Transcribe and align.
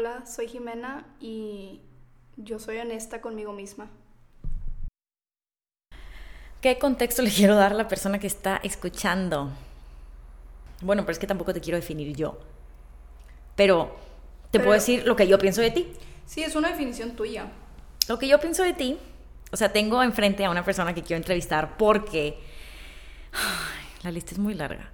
Hola, 0.00 0.24
soy 0.24 0.48
Jimena 0.48 1.04
y 1.20 1.82
yo 2.38 2.58
soy 2.58 2.78
honesta 2.78 3.20
conmigo 3.20 3.52
misma. 3.52 3.90
¿Qué 6.62 6.78
contexto 6.78 7.20
le 7.20 7.30
quiero 7.30 7.54
dar 7.54 7.72
a 7.72 7.74
la 7.74 7.86
persona 7.86 8.18
que 8.18 8.26
está 8.26 8.56
escuchando? 8.62 9.50
Bueno, 10.80 11.02
pero 11.02 11.12
es 11.12 11.18
que 11.18 11.26
tampoco 11.26 11.52
te 11.52 11.60
quiero 11.60 11.76
definir 11.76 12.16
yo. 12.16 12.38
Pero 13.56 13.94
te 14.50 14.58
puedo 14.58 14.72
decir 14.72 15.06
lo 15.06 15.16
que 15.16 15.28
yo 15.28 15.38
pienso 15.38 15.60
de 15.60 15.70
ti. 15.70 15.92
Sí, 16.24 16.42
es 16.42 16.56
una 16.56 16.68
definición 16.68 17.10
tuya. 17.10 17.52
Lo 18.08 18.18
que 18.18 18.26
yo 18.26 18.40
pienso 18.40 18.62
de 18.62 18.72
ti, 18.72 18.96
o 19.52 19.56
sea, 19.58 19.70
tengo 19.70 20.02
enfrente 20.02 20.46
a 20.46 20.50
una 20.50 20.64
persona 20.64 20.94
que 20.94 21.02
quiero 21.02 21.18
entrevistar 21.18 21.76
porque 21.76 22.38
la 24.02 24.10
lista 24.10 24.32
es 24.32 24.38
muy 24.38 24.54
larga, 24.54 24.92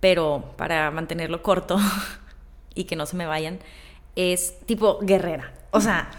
pero 0.00 0.54
para 0.56 0.90
mantenerlo 0.90 1.42
corto 1.42 1.78
y 2.74 2.84
que 2.84 2.96
no 2.96 3.04
se 3.04 3.14
me 3.14 3.26
vayan, 3.26 3.58
es 4.18 4.58
tipo 4.66 4.98
guerrera. 5.00 5.52
O 5.70 5.80
sea, 5.80 6.10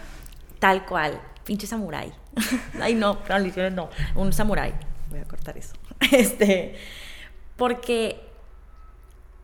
tal 0.58 0.86
cual, 0.86 1.20
pinche 1.44 1.66
samurái. 1.66 2.12
Ay, 2.80 2.94
no, 2.94 3.18
transiciones 3.18 3.72
no, 3.72 3.90
un 4.14 4.32
samurái. 4.32 4.72
Voy 5.10 5.20
a 5.20 5.24
cortar 5.24 5.56
eso. 5.58 5.74
Este, 6.10 6.76
porque 7.56 8.18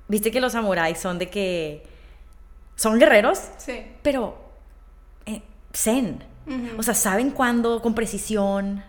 viste 0.08 0.30
que 0.30 0.40
los 0.40 0.52
samuráis 0.52 0.98
son 0.98 1.18
de 1.18 1.28
que 1.28 1.86
son 2.76 2.98
guerreros, 2.98 3.50
sí. 3.58 3.84
pero 4.02 4.38
eh, 5.26 5.42
zen. 5.72 6.24
O 6.78 6.82
sea, 6.82 6.94
saben 6.94 7.30
cuándo 7.30 7.82
con 7.82 7.94
precisión. 7.94 8.82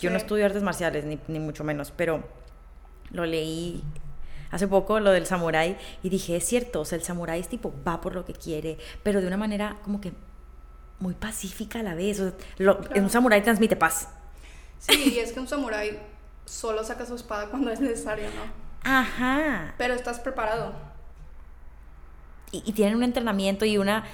Yo 0.00 0.10
no 0.10 0.16
estudio 0.16 0.44
artes 0.44 0.62
marciales, 0.62 1.04
ni, 1.04 1.18
ni, 1.26 1.40
mucho 1.40 1.64
menos, 1.64 1.90
pero 1.90 2.22
lo 3.10 3.24
leí 3.24 3.82
hace 4.50 4.66
poco, 4.68 5.00
lo 5.00 5.10
del 5.10 5.26
samurái, 5.26 5.76
y 6.02 6.08
dije, 6.08 6.36
es 6.36 6.44
cierto, 6.44 6.80
o 6.80 6.84
sea, 6.84 6.96
el 6.96 7.04
samurái 7.04 7.40
es 7.40 7.48
tipo, 7.48 7.72
va 7.86 8.00
por 8.00 8.14
lo 8.14 8.24
que 8.24 8.32
quiere, 8.32 8.78
pero 9.02 9.20
de 9.20 9.26
una 9.26 9.36
manera 9.36 9.76
como 9.84 10.00
que 10.00 10.12
muy 11.00 11.14
pacífica 11.14 11.80
a 11.80 11.82
la 11.82 11.94
vez. 11.94 12.20
O 12.20 12.32
sea, 12.58 12.76
Un 12.96 13.10
samurái 13.10 13.42
transmite 13.42 13.76
paz. 13.76 14.08
Sí, 14.78 15.14
y 15.16 15.18
es 15.18 15.32
que 15.32 15.40
un 15.40 15.48
samurái 15.48 15.98
solo 16.44 16.82
saca 16.84 17.04
su 17.06 17.14
espada 17.14 17.46
cuando 17.50 17.70
es 17.70 17.80
necesario, 17.80 18.26
¿no? 18.30 18.90
Ajá. 18.90 19.74
Pero 19.76 19.94
estás 19.94 20.20
preparado. 20.20 20.72
Y, 22.50 22.62
y 22.64 22.72
tienen 22.72 22.96
un 22.96 23.02
entrenamiento 23.02 23.64
y 23.64 23.78
una... 23.78 24.04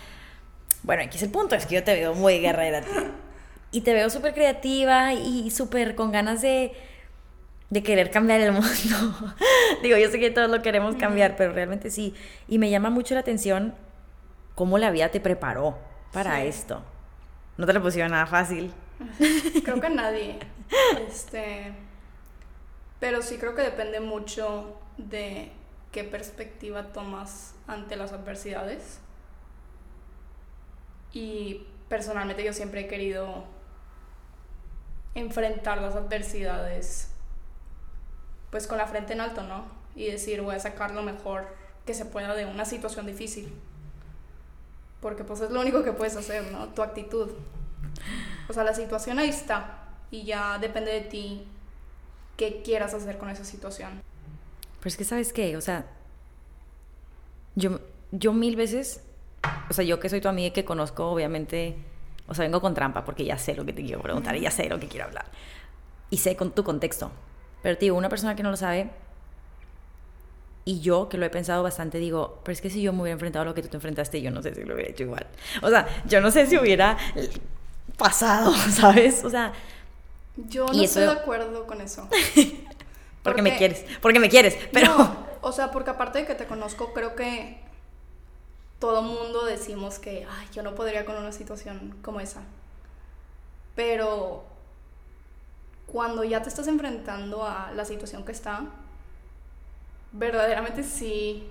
Bueno, 0.83 1.03
aquí 1.03 1.17
es 1.17 1.23
el 1.23 1.30
punto, 1.30 1.55
es 1.55 1.67
que 1.67 1.77
yo 1.77 1.84
te 1.84 1.95
veo 1.95 2.14
muy 2.14 2.41
guerrera. 2.41 2.83
y 3.70 3.80
te 3.80 3.92
veo 3.92 4.11
súper 4.11 4.34
creativa 4.34 5.14
y 5.14 5.51
súper 5.51 5.95
con 5.95 6.12
ganas 6.12 6.42
de, 6.42 6.73
de 7.70 7.83
querer 7.83 8.11
cambiar 8.11 8.41
el 8.41 8.53
mundo. 8.53 9.34
Digo, 9.83 9.97
yo 9.97 10.11
sé 10.11 10.19
que 10.19 10.31
todos 10.31 10.51
lo 10.51 10.62
queremos 10.62 10.97
cambiar, 10.97 11.37
pero 11.37 11.53
realmente 11.53 11.91
sí. 11.91 12.15
Y 12.48 12.59
me 12.59 12.70
llama 12.70 12.91
mucho 12.91 13.15
la 13.15 13.20
atención 13.20 13.75
cómo 14.55 14.79
la 14.79 14.91
vida 14.91 15.11
te 15.11 15.20
preparó 15.20 15.79
para 16.12 16.45
esto. 16.45 16.83
No 17.57 17.67
te 17.67 17.73
lo 17.73 17.83
pusieron 17.83 18.12
nada 18.12 18.27
fácil. 18.27 18.73
Creo 19.65 19.81
que 19.81 19.91
nadie. 19.91 20.39
Este, 21.07 21.73
pero 22.98 23.20
sí 23.23 23.37
creo 23.37 23.55
que 23.55 23.62
depende 23.62 24.01
mucho 24.01 24.81
de 24.97 25.53
qué 25.92 26.05
perspectiva 26.05 26.85
tomas 26.92 27.55
ante 27.67 27.97
las 27.97 28.12
adversidades. 28.12 28.98
Y 31.12 31.67
personalmente 31.89 32.42
yo 32.42 32.53
siempre 32.53 32.81
he 32.81 32.87
querido 32.89 33.45
enfrentar 35.15 35.81
las 35.81 35.95
adversidades 35.95 37.14
pues 38.55 38.69
con 38.69 38.78
la 38.78 38.86
frente 38.86 39.14
en 39.14 39.20
alto, 39.20 39.42
¿no? 39.42 39.64
Y 39.97 40.06
decir, 40.06 40.41
voy 40.41 40.55
a 40.55 40.60
sacar 40.60 40.92
lo 40.92 41.02
mejor 41.02 41.44
que 41.84 41.92
se 41.92 42.05
pueda 42.05 42.36
de 42.36 42.47
una 42.47 42.64
situación 42.64 43.05
difícil. 43.05 43.52
Porque 45.00 45.24
pues 45.24 45.41
es 45.41 45.50
lo 45.50 45.61
único 45.61 45.83
que 45.83 45.91
puedes 45.91 46.14
hacer, 46.14 46.52
¿no? 46.52 46.69
Tu 46.69 46.80
actitud. 46.80 47.30
O 48.48 48.52
sea, 48.52 48.62
la 48.62 48.72
situación 48.72 49.19
ahí 49.19 49.30
está 49.30 49.88
y 50.12 50.22
ya 50.22 50.58
depende 50.61 50.92
de 50.92 51.00
ti 51.00 51.48
qué 52.36 52.62
quieras 52.62 52.94
hacer 52.94 53.19
con 53.19 53.29
esa 53.29 53.45
situación. 53.45 54.01
Pero 54.79 54.89
es 54.89 54.96
que, 54.96 55.05
¿sabes 55.05 55.33
qué? 55.33 55.56
O 55.56 55.61
sea, 55.61 55.86
yo, 57.56 57.80
yo 58.12 58.33
mil 58.33 58.55
veces, 58.55 59.00
o 59.68 59.73
sea, 59.73 59.84
yo 59.84 59.98
que 59.98 60.08
soy 60.08 60.20
tu 60.20 60.29
amiga 60.29 60.46
y 60.46 60.52
que 60.52 60.64
conozco, 60.64 61.11
obviamente, 61.11 61.74
o 62.29 62.34
sea, 62.36 62.45
vengo 62.45 62.61
con 62.61 62.73
trampa 62.73 63.05
porque 63.05 63.24
ya 63.24 63.36
sé 63.36 63.56
lo 63.56 63.64
que 63.64 63.73
te 63.73 63.83
quiero 63.83 64.00
preguntar 64.00 64.36
y 64.36 64.42
ya 64.42 64.52
sé 64.52 64.68
lo 64.68 64.79
que 64.79 64.86
quiero 64.86 65.06
hablar. 65.06 65.27
Y 66.08 66.18
sé 66.18 66.36
con 66.36 66.52
tu 66.52 66.62
contexto. 66.62 67.11
Pero, 67.64 67.79
tío, 67.79 67.95
una 67.95 68.11
persona 68.11 68.36
que 68.36 68.42
no 68.42 68.51
lo 68.51 68.58
sabe, 68.58 68.91
y 70.67 70.80
yo, 70.80 71.08
que 71.08 71.17
lo 71.17 71.25
he 71.25 71.30
pensado 71.30 71.63
bastante, 71.63 71.97
digo, 71.97 72.41
pero 72.45 72.52
es 72.52 72.61
que 72.61 72.69
si 72.69 72.83
yo 72.83 72.92
me 72.92 73.01
hubiera 73.01 73.14
enfrentado 73.14 73.42
a 73.42 73.47
lo 73.47 73.55
que 73.55 73.63
tú 73.63 73.69
te 73.69 73.79
enfrentaste, 73.79 74.20
yo 74.20 74.30
no 74.30 74.42
sé 74.42 74.55
si 74.55 74.64
lo 74.64 74.75
hubiera 74.75 74.91
hecho 74.91 75.05
igual. 75.05 75.27
O 75.63 75.70
sea, 75.70 75.89
yo 76.05 76.20
no 76.20 76.30
sé 76.30 76.47
si 76.47 76.58
hubiera 76.58 76.98
pasado, 77.97 78.53
¿sabes? 78.70 79.24
O 79.24 79.30
sea... 79.30 79.55
Yo 80.36 80.67
no 80.67 80.83
estoy 80.83 81.05
de 81.05 81.13
acuerdo 81.13 81.67
con 81.67 81.80
eso. 81.80 82.07
porque, 83.23 83.41
me 83.41 83.57
quieres, 83.57 83.86
porque 84.03 84.20
me 84.20 84.29
quieres, 84.29 84.58
pero... 84.70 84.89
No, 84.98 85.27
o 85.41 85.51
sea, 85.51 85.70
porque 85.70 85.89
aparte 85.89 86.19
de 86.19 86.27
que 86.27 86.35
te 86.35 86.45
conozco, 86.45 86.92
creo 86.92 87.17
que 87.17 87.61
todo 88.79 89.01
mundo 89.01 89.47
decimos 89.47 89.98
que, 89.98 90.27
ay, 90.30 90.48
yo 90.53 90.63
no 90.63 90.74
podría 90.74 91.07
con 91.07 91.17
una 91.17 91.33
situación 91.33 91.97
como 92.03 92.20
esa. 92.20 92.42
Pero 93.74 94.45
cuando 95.94 96.24
ya 96.24 96.42
te 96.42 96.48
estás 96.48 96.66
enfrentando 96.66 97.46
a 97.46 97.70
la 97.70 97.84
situación 97.84 98.24
que 98.24 98.32
está, 98.32 98.64
verdaderamente 100.10 100.82
sí 100.82 101.48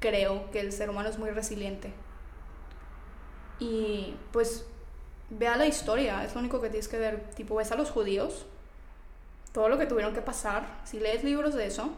creo 0.00 0.50
que 0.50 0.60
el 0.60 0.70
ser 0.70 0.90
humano 0.90 1.08
es 1.08 1.18
muy 1.18 1.30
resiliente. 1.30 1.94
Y 3.58 4.14
pues 4.32 4.66
vea 5.30 5.56
la 5.56 5.66
historia, 5.66 6.22
es 6.24 6.34
lo 6.34 6.40
único 6.40 6.60
que 6.60 6.68
tienes 6.68 6.88
que 6.88 6.98
ver. 6.98 7.30
Tipo, 7.30 7.54
ves 7.54 7.72
a 7.72 7.76
los 7.76 7.90
judíos, 7.90 8.44
todo 9.52 9.70
lo 9.70 9.78
que 9.78 9.86
tuvieron 9.86 10.12
que 10.12 10.20
pasar, 10.20 10.78
si 10.84 11.00
lees 11.00 11.24
libros 11.24 11.54
de 11.54 11.64
eso, 11.64 11.88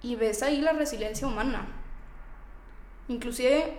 y 0.00 0.16
ves 0.16 0.42
ahí 0.42 0.62
la 0.62 0.72
resiliencia 0.72 1.28
humana. 1.28 1.66
Inclusive 3.08 3.76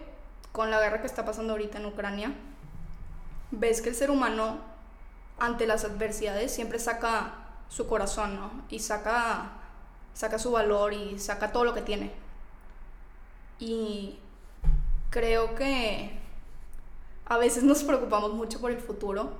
con 0.51 0.69
la 0.69 0.79
guerra 0.79 1.01
que 1.01 1.07
está 1.07 1.25
pasando 1.25 1.53
ahorita 1.53 1.79
en 1.79 1.87
Ucrania, 1.87 2.35
ves 3.49 3.81
que 3.81 3.89
el 3.89 3.95
ser 3.95 4.11
humano 4.11 4.72
ante 5.39 5.67
las 5.67 5.83
adversidades 5.85 6.53
siempre 6.53 6.79
saca 6.79 7.33
su 7.69 7.87
corazón, 7.87 8.35
¿no? 8.35 8.51
Y 8.69 8.79
saca, 8.79 9.51
saca 10.13 10.37
su 10.39 10.51
valor 10.51 10.93
y 10.93 11.19
saca 11.19 11.51
todo 11.51 11.63
lo 11.63 11.73
que 11.73 11.81
tiene. 11.81 12.11
Y 13.59 14.19
creo 15.09 15.55
que 15.55 16.19
a 17.25 17.37
veces 17.37 17.63
nos 17.63 17.83
preocupamos 17.83 18.33
mucho 18.33 18.59
por 18.59 18.71
el 18.71 18.79
futuro 18.79 19.31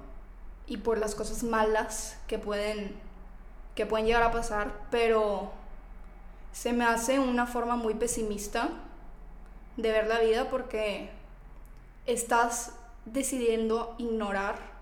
y 0.68 0.78
por 0.78 0.98
las 0.98 1.16
cosas 1.16 1.44
malas 1.44 2.18
que 2.28 2.40
pueden, 2.40 2.96
que 3.76 3.86
pueden 3.86 4.06
llegar 4.08 4.24
a 4.24 4.32
pasar, 4.32 4.72
pero 4.90 5.52
se 6.52 6.74
me 6.74 6.86
hace 6.86 7.20
una 7.20 7.46
forma 7.46 7.76
muy 7.76 7.96
pesimista 7.96 8.70
de 9.78 9.92
ver 9.92 10.08
la 10.08 10.20
vida 10.20 10.50
porque 10.50 11.10
estás 12.06 12.74
decidiendo 13.06 13.96
ignorar 13.98 14.73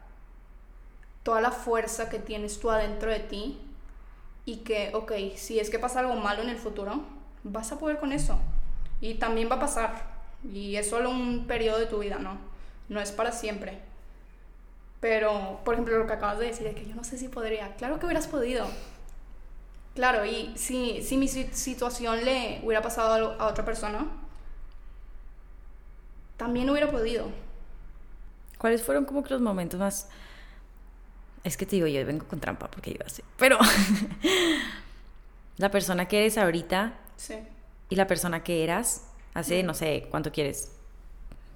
toda 1.24 1.42
la 1.42 1.52
fuerza 1.52 2.10
que 2.10 2.20
tienes 2.20 2.60
tú 2.60 2.72
adentro 2.72 3.12
de 3.12 3.20
ti 3.20 3.60
y 4.46 4.58
que, 4.58 4.92
ok, 4.94 5.12
si 5.36 5.60
es 5.60 5.70
que 5.70 5.80
pasa 5.80 6.00
algo 6.00 6.16
malo 6.16 6.42
en 6.42 6.50
el 6.50 6.58
futuro, 6.58 7.02
vas 7.44 7.72
a 7.72 7.80
poder 7.80 8.00
con 8.00 8.12
eso. 8.12 8.40
Y 9.00 9.16
también 9.16 9.50
va 9.50 9.56
a 9.56 9.60
pasar. 9.60 10.04
Y 10.52 10.76
es 10.76 10.90
solo 10.90 11.10
un 11.10 11.46
periodo 11.48 11.80
de 11.80 11.86
tu 11.86 12.00
vida, 12.00 12.18
¿no? 12.20 12.38
No 12.90 13.00
es 13.00 13.12
para 13.12 13.32
siempre. 13.32 13.80
Pero, 15.00 15.60
por 15.64 15.76
ejemplo, 15.76 15.98
lo 15.98 16.08
que 16.08 16.14
acabas 16.14 16.40
de 16.40 16.48
decir 16.48 16.68
es 16.68 16.76
que 16.76 16.86
yo 16.86 16.96
no 16.96 17.04
sé 17.04 17.18
si 17.18 17.28
podría. 17.28 17.76
Claro 17.76 18.00
que 18.00 18.06
hubieras 18.06 18.28
podido. 18.28 18.68
Claro, 19.96 20.26
y 20.26 20.54
si, 20.56 21.02
si 21.04 21.18
mi 21.18 21.28
situación 21.28 22.24
le 22.24 22.62
hubiera 22.64 22.82
pasado 22.82 23.36
a 23.40 23.48
otra 23.48 23.66
persona, 23.66 24.08
también 26.38 26.70
hubiera 26.70 26.90
podido. 26.90 27.28
¿Cuáles 28.58 28.84
fueron 28.84 29.06
como 29.06 29.24
que 29.24 29.34
los 29.34 29.42
momentos 29.42 29.80
más... 29.80 30.08
Es 31.44 31.58
que 31.58 31.66
te 31.66 31.76
digo, 31.76 31.88
yo 31.88 32.06
vengo 32.06 32.28
con 32.28 32.40
trampa 32.40 32.70
porque 32.70 32.94
yo 32.94 33.00
así. 33.06 33.24
Pero 33.38 33.58
la 35.58 35.72
persona 35.72 36.08
que 36.08 36.20
eres 36.20 36.38
ahorita 36.38 36.94
sí. 37.16 37.36
y 37.90 37.96
la 37.96 38.08
persona 38.08 38.44
que 38.44 38.64
eras 38.64 39.08
hace, 39.34 39.64
no 39.64 39.74
sé, 39.74 40.08
¿cuánto 40.10 40.32
quieres? 40.32 40.72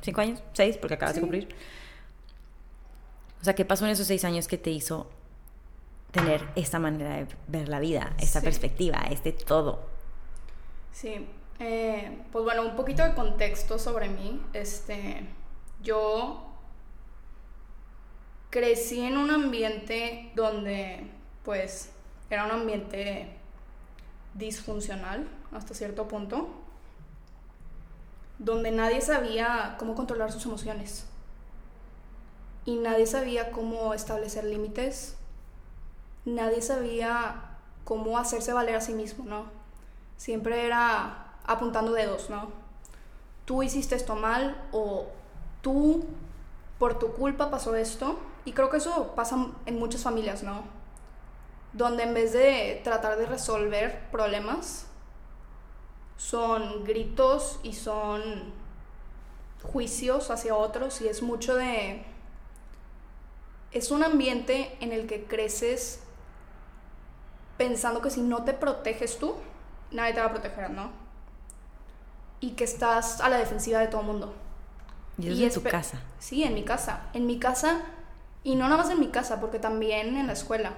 ¿Cinco 0.02 0.22
años? 0.22 0.42
¿Seis? 0.54 0.78
Porque 0.78 0.96
acabas 0.96 1.16
de 1.16 1.22
cumplir. 1.22 1.56
O 3.42 3.44
sea, 3.44 3.54
¿qué 3.54 3.66
pasó 3.66 3.86
en 3.86 3.92
esos 3.92 4.08
seis 4.08 4.24
años 4.26 4.48
que 4.48 4.58
te 4.58 4.72
hizo 4.72 5.08
tener 6.12 6.42
esta 6.56 6.80
manera 6.80 7.16
de 7.16 7.28
ver 7.48 7.70
la 7.70 7.80
vida, 7.80 8.14
esta 8.20 8.42
perspectiva, 8.42 9.06
este 9.12 9.34
todo? 9.34 9.86
Sí, 10.92 11.28
eh, 11.60 12.20
pues 12.32 12.44
bueno, 12.44 12.64
un 12.64 12.76
poquito 12.76 13.04
de 13.04 13.14
contexto 13.14 13.78
sobre 13.78 14.10
mí. 14.10 14.42
Este, 14.54 15.26
yo 15.84 16.45
crecí 18.56 19.02
en 19.02 19.18
un 19.18 19.32
ambiente 19.32 20.32
donde, 20.34 21.12
pues, 21.44 21.90
era 22.30 22.46
un 22.46 22.52
ambiente 22.52 23.36
disfuncional 24.34 25.28
hasta 25.52 25.74
cierto 25.74 26.08
punto. 26.08 26.48
donde 28.40 28.72
nadie 28.72 29.02
sabía 29.02 29.76
cómo 29.78 29.94
controlar 29.94 30.32
sus 30.32 30.46
emociones 30.46 31.06
y 32.66 32.76
nadie 32.76 33.08
sabía 33.08 33.52
cómo 33.52 33.94
establecer 33.94 34.44
límites, 34.46 35.16
nadie 36.26 36.62
sabía 36.62 37.58
cómo 37.84 38.18
hacerse 38.18 38.52
valer 38.54 38.76
a 38.76 38.82
sí 38.82 38.94
mismo, 38.94 39.26
¿no? 39.26 39.46
Siempre 40.18 40.66
era 40.66 41.34
apuntando 41.46 41.92
dedos, 41.94 42.30
¿no? 42.30 42.52
Tú 43.46 43.64
hiciste 43.64 43.96
esto 43.96 44.16
mal 44.16 44.68
o 44.72 45.08
tú 45.62 46.06
por 46.78 47.00
tu 47.00 47.14
culpa 47.14 47.50
pasó 47.50 47.76
esto 47.76 48.20
y 48.46 48.54
creo 48.54 48.70
que 48.70 48.78
eso 48.78 49.14
pasa 49.16 49.48
en 49.66 49.80
muchas 49.80 50.04
familias, 50.04 50.44
¿no? 50.44 50.64
Donde 51.74 52.04
en 52.04 52.14
vez 52.14 52.32
de 52.32 52.80
tratar 52.84 53.18
de 53.18 53.26
resolver 53.26 54.10
problemas, 54.12 54.86
son 56.18 56.84
gritos 56.84 57.60
y 57.64 57.74
son 57.74 58.54
juicios 59.64 60.30
hacia 60.30 60.56
otros 60.56 61.02
y 61.02 61.08
es 61.08 61.22
mucho 61.22 61.56
de... 61.56 62.06
Es 63.72 63.92
un 63.92 64.04
ambiente 64.04 64.78
en 64.80 64.94
el 64.94 65.06
que 65.08 65.26
creces 65.26 66.00
pensando 67.58 68.02
que 68.02 68.10
si 68.10 68.22
no 68.22 68.44
te 68.44 68.54
proteges 68.54 69.18
tú, 69.18 69.36
nadie 69.92 70.14
te 70.14 70.20
va 70.20 70.28
a 70.28 70.32
proteger, 70.32 70.70
¿no? 70.70 70.92
Y 72.40 72.52
que 72.52 72.64
estás 72.64 73.20
a 73.20 73.28
la 73.28 73.38
defensiva 73.38 73.80
de 73.80 73.88
todo 73.88 74.02
el 74.02 74.08
mundo. 74.08 74.34
Y 75.18 75.44
es 75.44 75.58
en 75.58 75.64
tu 75.64 75.70
casa. 75.70 76.00
Sí, 76.20 76.44
en 76.44 76.54
mi 76.54 76.64
casa. 76.64 77.10
En 77.14 77.26
mi 77.26 77.40
casa, 77.40 77.82
y 78.46 78.56
no 78.56 78.70
nada 78.70 78.78
más 78.78 78.90
en 78.90 79.02
mi 79.02 79.10
casa, 79.10 79.42
porque 79.42 79.60
también 79.60 80.16
en 80.16 80.28
la 80.28 80.34
escuela. 80.34 80.72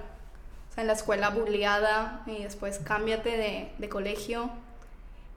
O 0.70 0.74
sea, 0.74 0.82
en 0.82 0.88
la 0.88 0.94
escuela 0.94 1.30
bulliada 1.30 2.24
y 2.26 2.42
después 2.42 2.80
cámbiate 2.80 3.36
de, 3.36 3.72
de 3.78 3.88
colegio 3.88 4.50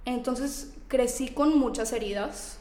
entonces 0.06 0.74
crecí 0.88 1.30
con 1.30 1.58
muchas 1.58 1.94
heridas 1.94 2.58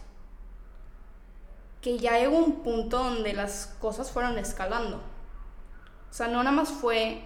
que 1.81 1.99
ya 1.99 2.19
llegó 2.19 2.37
un 2.39 2.63
punto 2.63 2.99
donde 2.99 3.33
las 3.33 3.75
cosas 3.81 4.11
fueron 4.11 4.39
escalando. 4.39 4.99
O 4.99 6.13
sea, 6.13 6.29
no 6.29 6.43
nada 6.43 6.55
más 6.55 6.69
fue, 6.69 7.23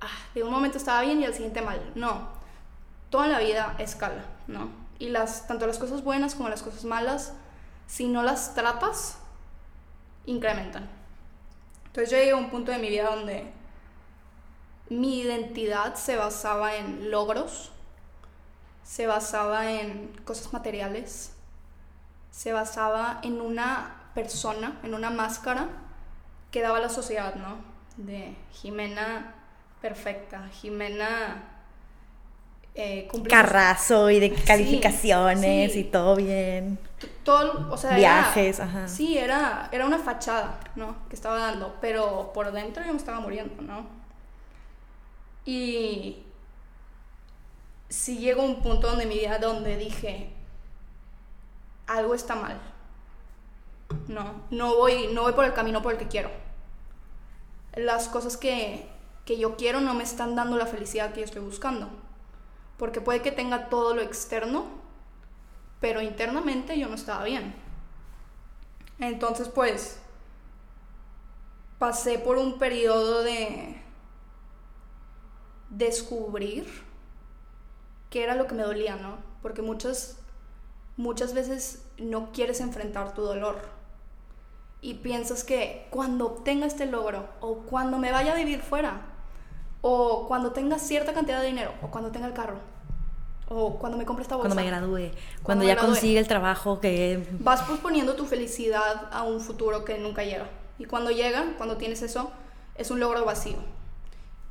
ah, 0.00 0.06
de 0.34 0.44
un 0.44 0.52
momento 0.52 0.78
estaba 0.78 1.00
bien 1.02 1.20
y 1.20 1.24
al 1.24 1.34
siguiente 1.34 1.62
mal. 1.62 1.80
No, 1.96 2.28
toda 3.10 3.26
la 3.26 3.40
vida 3.40 3.74
escala, 3.78 4.24
¿no? 4.46 4.68
Y 5.00 5.08
las, 5.08 5.48
tanto 5.48 5.66
las 5.66 5.78
cosas 5.78 6.04
buenas 6.04 6.36
como 6.36 6.48
las 6.48 6.62
cosas 6.62 6.84
malas, 6.84 7.32
si 7.88 8.06
no 8.06 8.22
las 8.22 8.54
tratas, 8.54 9.18
incrementan. 10.26 10.88
Entonces 11.94 12.10
yo 12.10 12.18
llegué 12.18 12.32
a 12.32 12.36
un 12.36 12.50
punto 12.50 12.72
de 12.72 12.78
mi 12.78 12.88
vida 12.88 13.04
donde 13.04 13.52
mi 14.90 15.20
identidad 15.20 15.94
se 15.94 16.16
basaba 16.16 16.74
en 16.74 17.12
logros, 17.12 17.70
se 18.82 19.06
basaba 19.06 19.70
en 19.70 20.08
cosas 20.24 20.52
materiales, 20.52 21.34
se 22.32 22.52
basaba 22.52 23.20
en 23.22 23.40
una 23.40 24.10
persona, 24.12 24.80
en 24.82 24.94
una 24.94 25.10
máscara 25.10 25.68
que 26.50 26.62
daba 26.62 26.80
la 26.80 26.88
sociedad, 26.88 27.36
¿no? 27.36 27.58
De 27.96 28.34
Jimena 28.50 29.36
perfecta, 29.80 30.48
Jimena 30.48 31.44
eh, 32.74 33.06
Carrazo 33.28 34.10
y 34.10 34.18
de 34.18 34.32
calificaciones 34.32 35.76
y 35.76 35.84
todo 35.84 36.16
bien. 36.16 36.76
Todo, 37.22 37.72
o 37.72 37.76
sea, 37.76 37.96
viajes, 37.96 38.60
ajá. 38.60 38.88
Sí, 38.88 39.18
era, 39.18 39.68
era 39.72 39.86
una 39.86 39.98
fachada, 39.98 40.60
¿no? 40.76 40.96
Que 41.08 41.14
estaba 41.14 41.38
dando, 41.38 41.76
pero 41.80 42.32
por 42.32 42.52
dentro 42.52 42.84
yo 42.84 42.92
me 42.92 42.98
estaba 42.98 43.20
muriendo, 43.20 43.62
¿no? 43.62 43.86
Y 45.44 46.24
si 47.88 48.18
llegó 48.18 48.42
un 48.42 48.62
punto 48.62 48.88
donde 48.88 49.06
mi 49.06 49.18
vida 49.18 49.38
donde 49.38 49.76
dije, 49.76 50.30
algo 51.86 52.14
está 52.14 52.34
mal. 52.34 52.60
No, 54.08 54.42
no 54.50 54.76
voy, 54.76 55.08
no 55.12 55.22
voy 55.22 55.32
por 55.32 55.44
el 55.44 55.52
camino 55.52 55.82
por 55.82 55.92
el 55.92 55.98
que 55.98 56.08
quiero. 56.08 56.30
Las 57.74 58.08
cosas 58.08 58.36
que, 58.36 58.88
que 59.24 59.38
yo 59.38 59.56
quiero 59.56 59.80
no 59.80 59.94
me 59.94 60.04
están 60.04 60.34
dando 60.34 60.56
la 60.56 60.66
felicidad 60.66 61.12
que 61.12 61.20
yo 61.20 61.26
estoy 61.26 61.42
buscando. 61.42 61.88
Porque 62.78 63.00
puede 63.00 63.22
que 63.22 63.32
tenga 63.32 63.68
todo 63.68 63.94
lo 63.94 64.02
externo, 64.02 64.66
pero 65.84 66.00
internamente 66.00 66.78
yo 66.78 66.88
no 66.88 66.94
estaba 66.94 67.24
bien. 67.24 67.54
Entonces, 68.98 69.50
pues, 69.50 70.00
pasé 71.78 72.18
por 72.18 72.38
un 72.38 72.58
periodo 72.58 73.22
de 73.22 73.82
descubrir 75.68 76.66
qué 78.08 78.24
era 78.24 78.34
lo 78.34 78.46
que 78.46 78.54
me 78.54 78.62
dolía, 78.62 78.96
¿no? 78.96 79.18
Porque 79.42 79.60
muchas, 79.60 80.20
muchas 80.96 81.34
veces 81.34 81.84
no 81.98 82.32
quieres 82.32 82.60
enfrentar 82.60 83.12
tu 83.12 83.20
dolor. 83.20 83.58
Y 84.80 84.94
piensas 84.94 85.44
que 85.44 85.86
cuando 85.90 86.28
obtenga 86.28 86.64
este 86.64 86.86
logro, 86.86 87.28
o 87.42 87.58
cuando 87.58 87.98
me 87.98 88.10
vaya 88.10 88.32
a 88.32 88.36
vivir 88.36 88.62
fuera, 88.62 89.02
o 89.82 90.26
cuando 90.28 90.52
tenga 90.52 90.78
cierta 90.78 91.12
cantidad 91.12 91.42
de 91.42 91.48
dinero, 91.48 91.74
o 91.82 91.88
cuando 91.88 92.10
tenga 92.10 92.28
el 92.28 92.32
carro, 92.32 92.72
o 93.48 93.78
cuando 93.78 93.98
me 93.98 94.04
compre 94.04 94.22
esta 94.22 94.36
bolsa. 94.36 94.54
Cuando 94.54 94.62
me 94.62 94.68
gradúe, 94.68 95.10
cuando, 95.42 95.64
ya 95.64 95.76
consiga 95.76 96.20
el 96.20 96.28
trabajo 96.28 96.80
que... 96.80 97.26
Vas 97.40 97.62
posponiendo 97.62 98.14
tu 98.14 98.24
felicidad 98.24 99.08
a 99.12 99.22
un 99.22 99.40
futuro 99.40 99.84
que 99.84 99.98
nunca 99.98 100.24
llega. 100.24 100.48
Y 100.78 100.86
cuando 100.86 101.10
llega, 101.10 101.54
cuando 101.56 101.76
tienes 101.76 102.02
eso, 102.02 102.30
es 102.74 102.90
un 102.90 103.00
logro 103.00 103.24
vacío. 103.24 103.56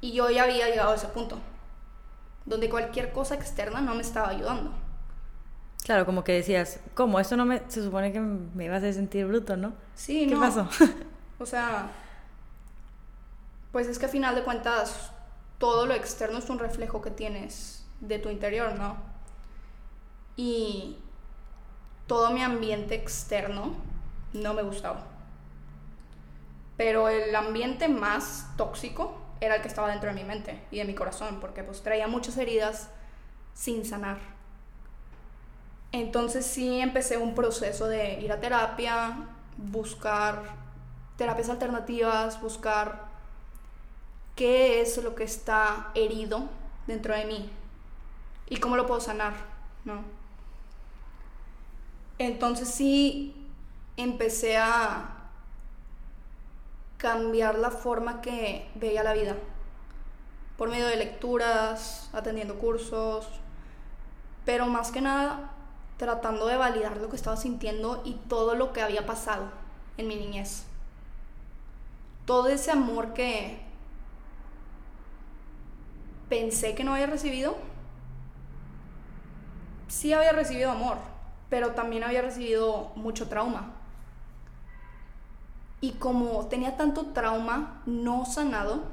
Y 0.02 0.14
yo 0.14 0.30
ya 0.30 0.44
había 0.44 0.70
llegado 0.70 0.92
a 0.92 0.96
ese 0.96 1.08
punto 1.08 1.38
donde 2.46 2.70
cualquier 2.70 3.12
cosa 3.12 3.36
externa 3.36 3.82
no 3.82 3.96
me 3.96 4.02
estaba 4.02 4.30
ayudando. 4.30 4.72
Claro, 5.84 6.06
como 6.06 6.24
que 6.24 6.34
decías, 6.34 6.80
¿cómo? 6.94 7.20
Eso 7.20 7.36
no 7.36 7.46
me. 7.46 7.62
Se 7.68 7.84
supone 7.84 8.14
que 8.14 8.20
me 8.20 8.66
ibas 8.66 8.84
a 8.84 8.94
sentir 8.94 9.26
bruto, 9.26 9.58
¿no? 9.58 9.74
Sí, 9.96 10.28
¿Qué 10.28 10.36
pasó? 10.36 10.68
o 11.40 11.46
sea. 11.46 11.92
Pues 13.72 13.88
es 13.88 13.98
que 13.98 14.06
a 14.06 14.10
final 14.10 14.36
de 14.36 14.44
cuentas, 14.44 15.12
todo 15.58 15.86
lo 15.86 15.94
externo 15.94 16.38
es 16.38 16.50
un 16.50 16.60
reflejo 16.60 17.02
que 17.02 17.10
tienes 17.10 17.83
de 18.04 18.20
tu 18.20 18.30
interior, 18.30 18.76
¿no? 18.76 18.98
Y 20.36 20.98
todo 22.06 22.32
mi 22.32 22.42
ambiente 22.42 22.96
externo 22.96 23.76
no 24.34 24.54
me 24.54 24.62
gustaba. 24.62 25.08
Pero 26.76 27.08
el 27.08 27.36
ambiente 27.36 27.88
más 27.88 28.50
tóxico 28.58 29.18
era 29.40 29.56
el 29.56 29.62
que 29.62 29.68
estaba 29.68 29.90
dentro 29.90 30.10
de 30.10 30.16
mi 30.16 30.24
mente 30.24 30.62
y 30.70 30.78
de 30.78 30.86
mi 30.86 30.96
corazón, 30.96 31.40
porque 31.40 31.64
pues 31.64 31.82
traía 31.82 32.08
muchas 32.08 32.38
heridas 32.38 32.90
sin 33.54 33.86
sanar. 33.86 34.18
Entonces 35.92 36.46
sí 36.46 36.80
empecé 36.80 37.18
un 37.18 37.36
proceso 37.36 37.88
de 37.88 38.20
ir 38.20 38.32
a 38.32 38.40
terapia, 38.40 39.30
buscar 39.58 40.44
terapias 41.18 41.50
alternativas, 41.50 42.42
buscar 42.42 43.06
qué 44.36 44.82
es 44.82 45.02
lo 45.02 45.14
que 45.14 45.24
está 45.24 45.92
herido 45.94 46.50
dentro 46.88 47.16
de 47.16 47.26
mí 47.26 47.52
y 48.54 48.58
cómo 48.58 48.78
lo 48.78 48.86
puedo 48.86 49.02
sanar, 49.02 49.34
¿no? 49.84 50.04
Entonces 52.20 52.70
sí 52.70 53.34
empecé 53.98 54.58
a 54.58 55.10
cambiar 56.98 57.58
la 57.58 57.72
forma 57.72 58.22
que 58.22 58.70
veía 58.76 59.02
la 59.02 59.14
vida. 59.14 59.36
Por 60.56 60.70
medio 60.70 60.86
de 60.86 60.98
lecturas, 60.98 62.12
atendiendo 62.14 62.60
cursos, 62.60 63.28
pero 64.46 64.68
más 64.68 64.92
que 64.92 65.02
nada 65.02 65.50
tratando 65.98 66.46
de 66.46 66.56
validar 66.56 66.98
lo 66.98 67.10
que 67.10 67.16
estaba 67.16 67.38
sintiendo 67.38 68.04
y 68.06 68.14
todo 68.30 68.54
lo 68.54 68.72
que 68.72 68.84
había 68.84 69.08
pasado 69.08 69.46
en 69.98 70.08
mi 70.08 70.16
niñez. 70.16 70.66
Todo 72.28 72.50
ese 72.50 72.70
amor 72.70 73.16
que 73.16 73.60
pensé 76.30 76.76
que 76.76 76.84
no 76.84 76.94
había 76.94 77.08
recibido, 77.08 77.73
sí 79.94 80.12
había 80.12 80.32
recibido 80.32 80.72
amor, 80.72 80.98
pero 81.50 81.72
también 81.72 82.04
había 82.04 82.24
recibido 82.24 82.92
mucho 82.96 83.28
trauma. 83.28 83.72
Y 85.82 85.92
como 85.94 86.48
tenía 86.48 86.78
tanto 86.78 87.08
trauma 87.08 87.82
no 87.86 88.26
sanado, 88.26 88.84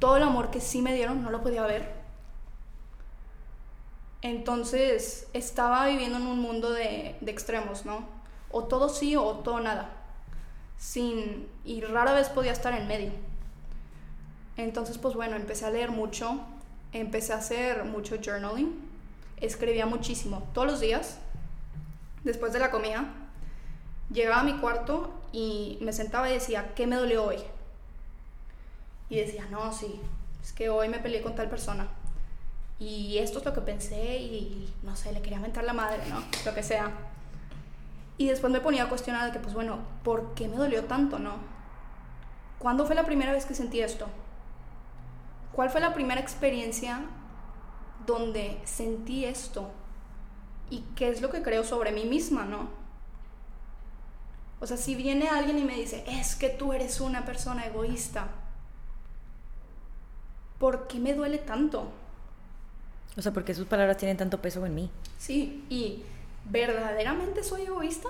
todo 0.00 0.16
el 0.16 0.24
amor 0.24 0.50
que 0.50 0.60
sí 0.60 0.82
me 0.82 0.94
dieron 0.94 1.22
no 1.22 1.30
lo 1.30 1.42
podía 1.42 1.62
ver. 1.62 2.02
Entonces 4.22 5.28
estaba 5.32 5.86
viviendo 5.86 6.18
en 6.18 6.26
un 6.26 6.40
mundo 6.40 6.72
de, 6.72 7.16
extremos, 7.26 7.84
¿no? 7.84 8.04
O 8.50 8.64
todo 8.64 8.88
sí 8.88 9.14
o 9.14 9.36
todo 9.36 9.60
nada. 9.60 9.90
Sin, 10.78 11.48
y 11.64 11.80
rara 11.82 12.12
vez 12.12 12.28
podía 12.28 12.52
estar 12.52 12.74
en 12.74 12.88
medio. 12.88 13.12
Entonces, 14.56 14.98
pues 14.98 15.14
bueno, 15.14 15.36
empecé 15.36 15.64
a 15.64 15.70
leer 15.70 15.92
mucho, 15.92 16.40
empecé 16.92 17.32
a 17.32 17.36
hacer 17.36 17.84
mucho 17.84 18.16
journaling, 18.22 18.91
escribía 19.42 19.86
muchísimo, 19.86 20.48
todos 20.54 20.66
los 20.66 20.80
días, 20.80 21.18
después 22.24 22.52
de 22.52 22.60
la 22.60 22.70
comida, 22.70 23.04
llegaba 24.10 24.40
a 24.40 24.44
mi 24.44 24.58
cuarto 24.58 25.12
y 25.32 25.78
me 25.80 25.92
sentaba 25.92 26.30
y 26.30 26.34
decía, 26.34 26.72
¿qué 26.74 26.86
me 26.86 26.96
dolió 26.96 27.24
hoy? 27.24 27.38
Y 29.10 29.16
decía, 29.16 29.46
no, 29.50 29.72
sí, 29.72 30.00
es 30.42 30.52
que 30.52 30.70
hoy 30.70 30.88
me 30.88 30.98
peleé 30.98 31.22
con 31.22 31.34
tal 31.34 31.48
persona. 31.48 31.88
y 32.78 33.18
esto 33.18 33.38
es 33.38 33.44
lo 33.44 33.52
que 33.52 33.60
pensé 33.60 34.16
y 34.16 34.72
no 34.82 34.96
sé, 34.96 35.12
le 35.12 35.22
quería 35.22 35.38
mentar 35.38 35.62
la 35.64 35.72
madre, 35.72 36.02
¿no? 36.08 36.22
Lo 36.44 36.54
que 36.54 36.62
sea. 36.64 36.90
Y 38.18 38.28
después 38.28 38.52
me 38.52 38.60
ponía 38.60 38.84
a 38.84 38.88
cuestionar 38.88 39.26
de 39.26 39.32
que, 39.32 39.38
pues 39.38 39.54
bueno, 39.54 39.78
¿por 40.02 40.34
qué 40.34 40.48
me 40.48 40.56
dolió 40.56 40.84
tanto, 40.84 41.18
no? 41.18 41.36
¿Cuándo 42.58 42.86
fue 42.86 42.94
la 42.94 43.04
primera 43.04 43.32
vez 43.32 43.46
que 43.46 43.54
sentí 43.54 43.80
esto? 43.80 44.06
¿Cuál 45.52 45.70
fue 45.70 45.80
la 45.80 45.94
primera 45.94 46.20
experiencia 46.20 47.00
donde 48.06 48.60
sentí 48.64 49.24
esto? 49.24 49.70
¿Y 50.70 50.80
qué 50.96 51.08
es 51.08 51.20
lo 51.20 51.30
que 51.30 51.42
creo 51.42 51.64
sobre 51.64 51.92
mí 51.92 52.04
misma, 52.04 52.44
no? 52.44 52.68
O 54.60 54.66
sea, 54.66 54.76
si 54.76 54.94
viene 54.94 55.28
alguien 55.28 55.58
y 55.58 55.64
me 55.64 55.74
dice, 55.74 56.04
es 56.06 56.36
que 56.36 56.48
tú 56.48 56.72
eres 56.72 57.00
una 57.00 57.24
persona 57.24 57.66
egoísta, 57.66 58.28
¿por 60.58 60.86
qué 60.86 60.98
me 60.98 61.14
duele 61.14 61.38
tanto? 61.38 61.90
O 63.16 63.22
sea, 63.22 63.32
porque 63.32 63.54
sus 63.54 63.66
palabras 63.66 63.96
tienen 63.96 64.16
tanto 64.16 64.40
peso 64.40 64.64
en 64.64 64.74
mí. 64.74 64.90
Sí, 65.18 65.64
y 65.68 66.04
¿verdaderamente 66.48 67.42
soy 67.42 67.62
egoísta? 67.62 68.08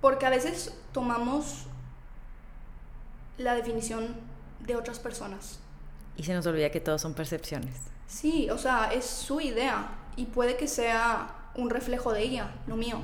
Porque 0.00 0.26
a 0.26 0.30
veces 0.30 0.74
tomamos 0.92 1.66
la 3.36 3.54
definición 3.54 4.14
de 4.60 4.76
otras 4.76 4.98
personas. 4.98 5.59
Y 6.20 6.22
se 6.22 6.34
nos 6.34 6.44
olvida 6.44 6.68
que 6.68 6.80
todos 6.80 7.00
son 7.00 7.14
percepciones. 7.14 7.74
Sí, 8.06 8.50
o 8.50 8.58
sea, 8.58 8.92
es 8.92 9.06
su 9.06 9.40
idea 9.40 9.88
y 10.16 10.26
puede 10.26 10.58
que 10.58 10.68
sea 10.68 11.34
un 11.54 11.70
reflejo 11.70 12.12
de 12.12 12.20
ella, 12.20 12.50
no 12.66 12.76
mío. 12.76 13.00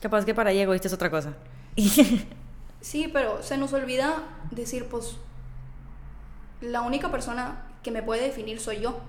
Capaz 0.00 0.24
que 0.24 0.36
para 0.36 0.52
ella 0.52 0.62
egoísta 0.62 0.86
es 0.86 0.94
otra 0.94 1.10
cosa. 1.10 1.34
sí, 2.80 3.10
pero 3.12 3.42
se 3.42 3.58
nos 3.58 3.72
olvida 3.72 4.22
decir, 4.52 4.86
pues, 4.88 5.16
la 6.60 6.82
única 6.82 7.10
persona 7.10 7.64
que 7.82 7.90
me 7.90 8.04
puede 8.04 8.22
definir 8.22 8.60
soy 8.60 8.82
yo. 8.82 9.00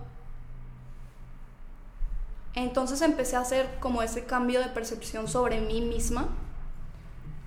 Entonces 2.56 3.00
empecé 3.04 3.36
a 3.36 3.42
hacer 3.42 3.78
como 3.80 4.02
ese 4.02 4.25
cambio 4.25 4.60
de 4.60 4.70
percepción 4.70 5.28
sobre 5.28 5.62
mí 5.62 5.82
misma 5.82 6.30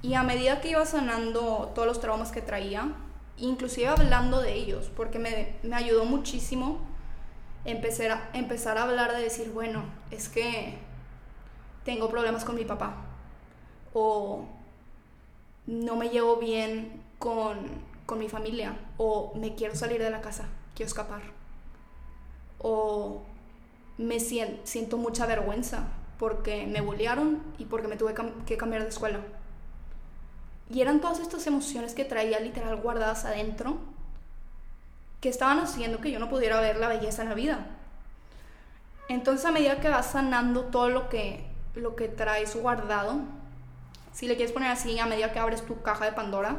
y 0.00 0.14
a 0.14 0.23
medida 0.23 0.61
que 0.61 0.71
iba 0.71 0.87
sanando 0.87 1.73
todos 1.75 1.88
los 1.88 2.00
traumas 2.00 2.31
que 2.31 2.40
traía, 2.40 2.95
inclusive 3.40 3.88
hablando 3.88 4.40
de 4.40 4.54
ellos, 4.54 4.90
porque 4.97 5.18
me, 5.18 5.54
me 5.62 5.76
ayudó 5.76 6.04
muchísimo 6.04 6.78
empezar 7.64 8.11
a, 8.11 8.30
empezar 8.33 8.78
a 8.78 8.85
hablar 8.85 9.14
de 9.14 9.23
decir, 9.23 9.50
bueno, 9.52 9.85
es 10.11 10.28
que 10.28 10.75
tengo 11.85 12.09
problemas 12.09 12.45
con 12.45 12.57
mi 12.57 12.64
papá 12.64 12.97
o 13.95 14.47
no 15.66 15.97
me 15.97 16.09
llevo 16.09 16.37
bien 16.37 17.02
con, 17.18 17.59
con 18.07 18.18
mi 18.18 18.28
familia 18.28 18.76
o 18.97 19.33
me 19.35 19.54
quiero 19.54 19.75
salir 19.75 20.02
de 20.02 20.11
la 20.11 20.21
casa, 20.21 20.47
quiero 20.75 20.88
escapar 20.88 21.23
o 22.59 23.23
me 23.97 24.21
siento, 24.21 24.97
mucha 24.97 25.26
vergüenza 25.26 25.88
porque 26.18 26.66
me 26.66 26.80
bullearon 26.80 27.42
y 27.59 27.64
porque 27.64 27.88
me 27.88 27.97
tuve 27.97 28.14
que 28.47 28.57
cambiar 28.57 28.83
de 28.83 28.88
escuela. 28.88 29.21
Y 30.70 30.80
eran 30.80 31.00
todas 31.00 31.20
estas 31.20 31.46
emociones 31.46 31.94
que 31.94 32.04
traía 32.04 32.40
literal 32.40 32.76
guardadas 32.76 33.25
adentro 33.25 33.78
que 35.20 35.28
estaban 35.28 35.58
haciendo 35.58 36.00
que 36.00 36.10
yo 36.10 36.18
no 36.18 36.28
pudiera 36.28 36.60
ver 36.60 36.76
la 36.76 36.88
belleza 36.88 37.22
en 37.22 37.28
la 37.30 37.34
vida. 37.34 37.66
Entonces 39.08 39.46
a 39.46 39.52
medida 39.52 39.80
que 39.80 39.88
vas 39.88 40.12
sanando 40.12 40.64
todo 40.64 40.90
lo 40.90 41.08
que, 41.08 41.44
lo 41.75 41.96
que 41.96 42.08
traes 42.08 42.54
guardado, 42.54 43.20
si 44.12 44.28
le 44.28 44.37
quieres 44.37 44.52
poner 44.52 44.70
así, 44.70 44.98
a 44.98 45.06
medida 45.06 45.32
que 45.32 45.38
abres 45.38 45.64
tu 45.64 45.80
caja 45.82 46.04
de 46.04 46.12
Pandora, 46.12 46.56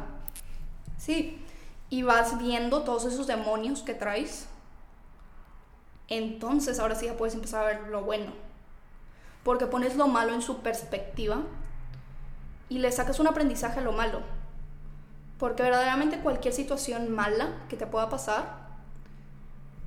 sí, 0.98 1.40
y 1.88 2.02
vas 2.02 2.38
viendo 2.38 2.82
todos 2.82 3.04
esos 3.04 3.26
demonios 3.26 3.82
que 3.82 3.94
traes, 3.94 4.48
entonces 6.08 6.80
ahora 6.80 6.96
sí 6.96 7.06
ya 7.06 7.16
puedes 7.16 7.34
empezar 7.34 7.62
a 7.62 7.68
ver 7.68 7.88
lo 7.88 8.02
bueno. 8.02 8.32
Porque 9.44 9.66
pones 9.66 9.96
lo 9.96 10.08
malo 10.08 10.34
en 10.34 10.42
su 10.42 10.58
perspectiva 10.58 11.42
y 12.70 12.78
le 12.78 12.90
sacas 12.90 13.20
un 13.20 13.26
aprendizaje 13.26 13.80
a 13.80 13.82
lo 13.82 13.92
malo. 13.92 14.22
Porque 15.38 15.62
verdaderamente 15.62 16.20
cualquier 16.20 16.54
situación 16.54 17.10
mala 17.10 17.66
que 17.68 17.76
te 17.76 17.86
pueda 17.86 18.08
pasar, 18.08 18.68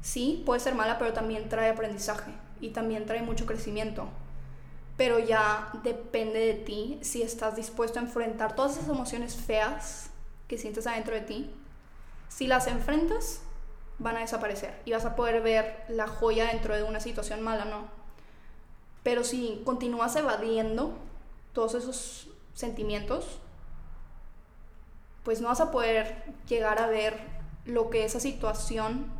sí, 0.01 0.43
puede 0.45 0.59
ser 0.59 0.75
mala, 0.75 0.99
pero 0.99 1.13
también 1.13 1.49
trae 1.49 1.71
aprendizaje 1.71 2.31
y 2.61 2.69
también 2.69 3.07
trae 3.07 3.23
mucho 3.23 3.47
crecimiento. 3.47 4.07
Pero 4.97 5.17
ya 5.17 5.71
depende 5.83 6.39
de 6.39 6.53
ti 6.53 6.99
si 7.01 7.23
estás 7.23 7.55
dispuesto 7.55 7.97
a 7.97 8.03
enfrentar 8.03 8.55
todas 8.55 8.73
esas 8.73 8.89
emociones 8.89 9.35
feas 9.35 10.11
que 10.47 10.59
sientes 10.59 10.85
adentro 10.85 11.15
de 11.15 11.21
ti. 11.21 11.51
Si 12.27 12.45
las 12.45 12.67
enfrentas, 12.67 13.41
van 13.99 14.17
a 14.17 14.21
desaparecer 14.21 14.81
y 14.85 14.91
vas 14.91 15.05
a 15.05 15.15
poder 15.15 15.41
ver 15.41 15.85
la 15.87 16.07
joya 16.07 16.47
dentro 16.47 16.75
de 16.75 16.83
una 16.83 16.99
situación 16.99 17.41
mala, 17.41 17.65
¿no? 17.65 17.87
Pero 19.03 19.23
si 19.23 19.61
continúas 19.65 20.15
evadiendo 20.15 20.93
todos 21.53 21.75
esos 21.75 22.27
sentimientos, 22.53 23.39
pues 25.23 25.41
no 25.41 25.47
vas 25.47 25.61
a 25.61 25.71
poder 25.71 26.23
llegar 26.47 26.79
a 26.79 26.87
ver 26.87 27.17
lo 27.65 27.89
que 27.89 28.05
esa 28.05 28.19
situación 28.19 29.11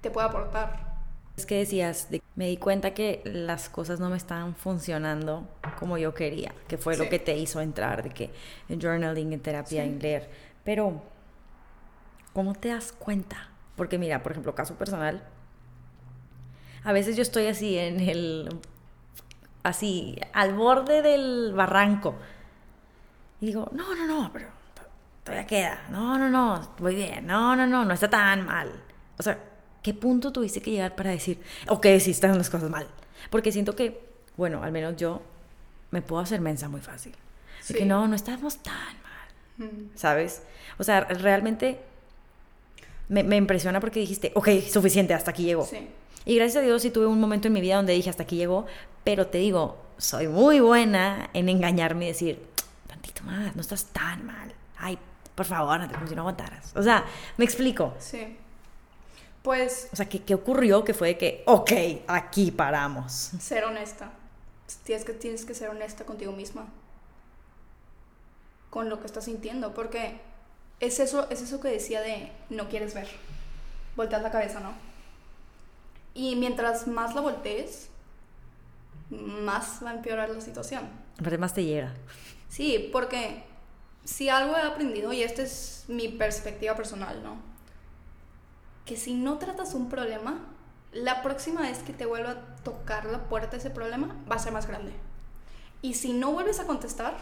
te 0.00 0.10
puede 0.10 0.28
aportar. 0.28 0.92
Es 1.36 1.46
que 1.46 1.56
decías, 1.56 2.08
me 2.36 2.46
di 2.46 2.58
cuenta 2.58 2.92
que 2.92 3.22
las 3.24 3.68
cosas 3.68 4.00
no 4.00 4.10
me 4.10 4.16
estaban 4.16 4.54
funcionando 4.54 5.48
como 5.78 5.96
yo 5.96 6.12
quería, 6.14 6.54
que 6.68 6.76
fue 6.76 6.96
lo 6.96 7.08
que 7.08 7.18
te 7.18 7.36
hizo 7.36 7.60
entrar, 7.60 8.02
de 8.02 8.10
que 8.10 8.30
en 8.68 8.80
journaling, 8.80 9.32
en 9.32 9.40
terapia, 9.40 9.82
en 9.82 9.98
leer. 9.98 10.28
Pero, 10.62 11.02
¿cómo 12.34 12.54
te 12.54 12.68
das 12.68 12.92
cuenta? 12.92 13.48
Porque 13.76 13.98
mira, 13.98 14.22
por 14.22 14.32
ejemplo, 14.32 14.54
caso 14.54 14.74
personal, 14.74 15.22
a 16.84 16.92
veces 16.92 17.16
yo 17.16 17.22
estoy 17.22 17.46
así 17.46 17.78
en 17.78 18.00
el, 18.00 18.60
así, 19.62 20.18
al 20.34 20.54
borde 20.54 21.00
del 21.00 21.54
barranco. 21.54 22.14
Y 23.42 23.46
digo, 23.46 23.68
no, 23.72 23.92
no, 23.96 24.06
no, 24.06 24.30
pero 24.32 24.46
todavía 25.24 25.46
queda. 25.48 25.86
No, 25.90 26.16
no, 26.16 26.30
no, 26.30 26.74
voy 26.78 26.94
bien. 26.94 27.26
No, 27.26 27.56
no, 27.56 27.66
no, 27.66 27.84
no 27.84 27.92
está 27.92 28.08
tan 28.08 28.46
mal. 28.46 28.70
O 29.18 29.22
sea, 29.22 29.36
¿qué 29.82 29.92
punto 29.92 30.30
tuviste 30.30 30.62
que 30.62 30.70
llegar 30.70 30.94
para 30.94 31.10
decir, 31.10 31.40
ok, 31.66 31.84
sí 31.98 32.12
están 32.12 32.38
las 32.38 32.48
cosas 32.48 32.70
mal? 32.70 32.86
Porque 33.30 33.50
siento 33.50 33.74
que, 33.74 34.00
bueno, 34.36 34.62
al 34.62 34.70
menos 34.70 34.94
yo 34.96 35.22
me 35.90 36.02
puedo 36.02 36.22
hacer 36.22 36.40
mensa 36.40 36.68
muy 36.68 36.80
fácil. 36.80 37.14
Sí. 37.60 37.74
que 37.74 37.84
no, 37.84 38.06
no 38.06 38.14
estamos 38.14 38.58
tan 38.58 38.74
mal. 39.02 39.70
¿Sabes? 39.96 40.42
O 40.78 40.84
sea, 40.84 41.00
realmente 41.00 41.80
me, 43.08 43.36
impresiona 43.36 43.80
porque 43.80 43.98
dijiste, 43.98 44.30
ok, 44.36 44.48
suficiente, 44.70 45.14
hasta 45.14 45.32
aquí 45.32 45.42
llegó. 45.42 45.68
Y 46.24 46.36
gracias 46.36 46.62
a 46.62 46.64
Dios 46.64 46.80
sí 46.82 46.90
tuve 46.90 47.06
un 47.06 47.20
momento 47.20 47.48
en 47.48 47.54
mi 47.54 47.60
vida 47.60 47.74
donde 47.74 47.92
dije, 47.92 48.08
hasta 48.08 48.22
aquí 48.22 48.36
llegó, 48.36 48.66
pero 49.02 49.26
te 49.26 49.38
digo, 49.38 49.82
soy 49.98 50.28
muy 50.28 50.60
buena 50.60 51.28
en 51.34 51.48
engañarme 51.48 52.04
y 52.04 52.08
decir, 52.08 52.51
tantito 53.02 53.24
más, 53.24 53.54
no 53.54 53.60
estás 53.60 53.86
tan 53.86 54.24
mal. 54.24 54.52
Ay, 54.78 54.98
por 55.34 55.46
favor, 55.46 55.80
no 55.80 55.88
te 55.88 55.94
como 55.94 56.06
si 56.06 56.14
no 56.14 56.22
aguantaras. 56.22 56.74
O 56.76 56.82
sea, 56.82 57.04
me 57.36 57.44
explico. 57.44 57.94
Sí. 57.98 58.36
Pues... 59.42 59.88
O 59.92 59.96
sea, 59.96 60.08
¿qué, 60.08 60.22
¿qué 60.22 60.34
ocurrió? 60.34 60.84
Que 60.84 60.94
fue 60.94 61.08
de 61.08 61.18
que, 61.18 61.42
ok, 61.46 61.72
aquí 62.06 62.50
paramos. 62.52 63.12
Ser 63.12 63.64
honesta. 63.64 64.12
Tienes 64.84 65.04
que, 65.04 65.12
tienes 65.12 65.44
que 65.44 65.54
ser 65.54 65.68
honesta 65.68 66.04
contigo 66.04 66.32
misma. 66.32 66.66
Con 68.70 68.88
lo 68.88 69.00
que 69.00 69.06
estás 69.06 69.24
sintiendo. 69.24 69.74
Porque 69.74 70.20
es 70.80 71.00
eso, 71.00 71.28
es 71.30 71.42
eso 71.42 71.60
que 71.60 71.68
decía 71.68 72.00
de 72.00 72.30
no 72.50 72.68
quieres 72.68 72.94
ver. 72.94 73.08
Volteas 73.96 74.22
la 74.22 74.30
cabeza, 74.30 74.60
¿no? 74.60 74.72
Y 76.14 76.36
mientras 76.36 76.86
más 76.86 77.14
la 77.14 77.20
voltees, 77.20 77.88
más 79.10 79.80
va 79.84 79.90
a 79.90 79.94
empeorar 79.94 80.30
la 80.30 80.40
situación. 80.40 80.88
Pero 81.22 81.38
más 81.38 81.52
te 81.52 81.64
llega. 81.64 81.92
Sí, 82.52 82.90
porque 82.92 83.44
si 84.04 84.28
algo 84.28 84.54
he 84.54 84.60
aprendido, 84.60 85.10
y 85.14 85.22
esta 85.22 85.40
es 85.40 85.86
mi 85.88 86.08
perspectiva 86.08 86.76
personal, 86.76 87.22
¿no? 87.22 87.36
Que 88.84 88.98
si 88.98 89.14
no 89.14 89.38
tratas 89.38 89.72
un 89.72 89.88
problema, 89.88 90.38
la 90.92 91.22
próxima 91.22 91.62
vez 91.62 91.78
que 91.78 91.94
te 91.94 92.04
vuelva 92.04 92.30
a 92.32 92.56
tocar 92.56 93.06
la 93.06 93.26
puerta 93.30 93.56
ese 93.56 93.70
problema, 93.70 94.14
va 94.30 94.36
a 94.36 94.38
ser 94.38 94.52
más 94.52 94.66
grande. 94.66 94.92
Y 95.80 95.94
si 95.94 96.12
no 96.12 96.32
vuelves 96.32 96.60
a 96.60 96.66
contestar, 96.66 97.14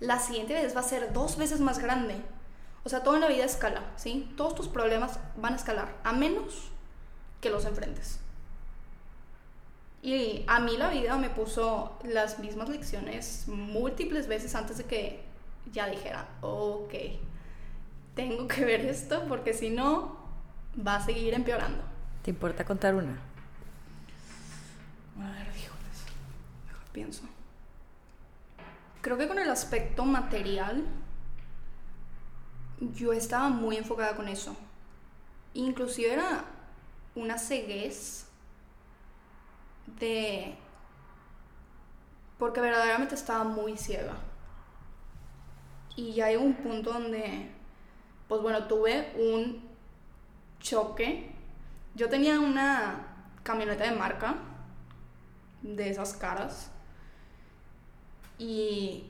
la 0.00 0.18
siguiente 0.18 0.54
vez 0.54 0.74
va 0.74 0.80
a 0.80 0.84
ser 0.84 1.12
dos 1.12 1.36
veces 1.36 1.60
más 1.60 1.78
grande. 1.78 2.16
O 2.82 2.88
sea, 2.88 3.02
todo 3.02 3.16
en 3.16 3.20
la 3.20 3.28
vida 3.28 3.44
escala, 3.44 3.92
¿sí? 3.96 4.32
Todos 4.38 4.54
tus 4.54 4.68
problemas 4.68 5.18
van 5.36 5.52
a 5.52 5.56
escalar, 5.56 5.94
a 6.02 6.14
menos 6.14 6.70
que 7.42 7.50
los 7.50 7.66
enfrentes. 7.66 8.21
Y 10.02 10.44
a 10.48 10.58
mí 10.58 10.76
la 10.76 10.90
vida 10.90 11.16
me 11.16 11.30
puso 11.30 11.96
las 12.02 12.40
mismas 12.40 12.68
lecciones 12.68 13.44
múltiples 13.46 14.26
veces 14.26 14.54
antes 14.56 14.78
de 14.78 14.84
que 14.84 15.22
ya 15.72 15.86
dijera, 15.86 16.26
ok, 16.40 16.92
tengo 18.16 18.48
que 18.48 18.64
ver 18.64 18.80
esto 18.80 19.24
porque 19.28 19.54
si 19.54 19.70
no, 19.70 20.16
va 20.84 20.96
a 20.96 21.04
seguir 21.04 21.34
empeorando. 21.34 21.82
¿Te 22.22 22.30
importa 22.30 22.64
contar 22.64 22.96
una? 22.96 23.16
A 25.20 25.30
ver, 25.30 25.46
mejor 25.46 26.84
pienso. 26.92 27.22
Creo 29.00 29.16
que 29.18 29.28
con 29.28 29.38
el 29.38 29.50
aspecto 29.50 30.04
material 30.04 30.84
yo 32.94 33.12
estaba 33.12 33.48
muy 33.48 33.76
enfocada 33.76 34.16
con 34.16 34.28
eso. 34.28 34.56
Inclusive 35.54 36.12
era 36.12 36.44
una 37.14 37.38
ceguez 37.38 38.26
de... 39.86 40.56
Porque 42.38 42.60
verdaderamente 42.60 43.14
estaba 43.14 43.44
muy 43.44 43.76
ciega. 43.76 44.16
Y 45.96 46.20
hay 46.20 46.36
un 46.36 46.54
punto 46.54 46.92
donde, 46.92 47.50
pues 48.28 48.42
bueno, 48.42 48.66
tuve 48.66 49.12
un 49.16 49.68
choque. 50.60 51.30
Yo 51.94 52.08
tenía 52.08 52.40
una 52.40 53.06
camioneta 53.42 53.84
de 53.84 53.92
marca, 53.92 54.36
de 55.62 55.90
esas 55.90 56.14
caras, 56.14 56.70
y 58.38 59.04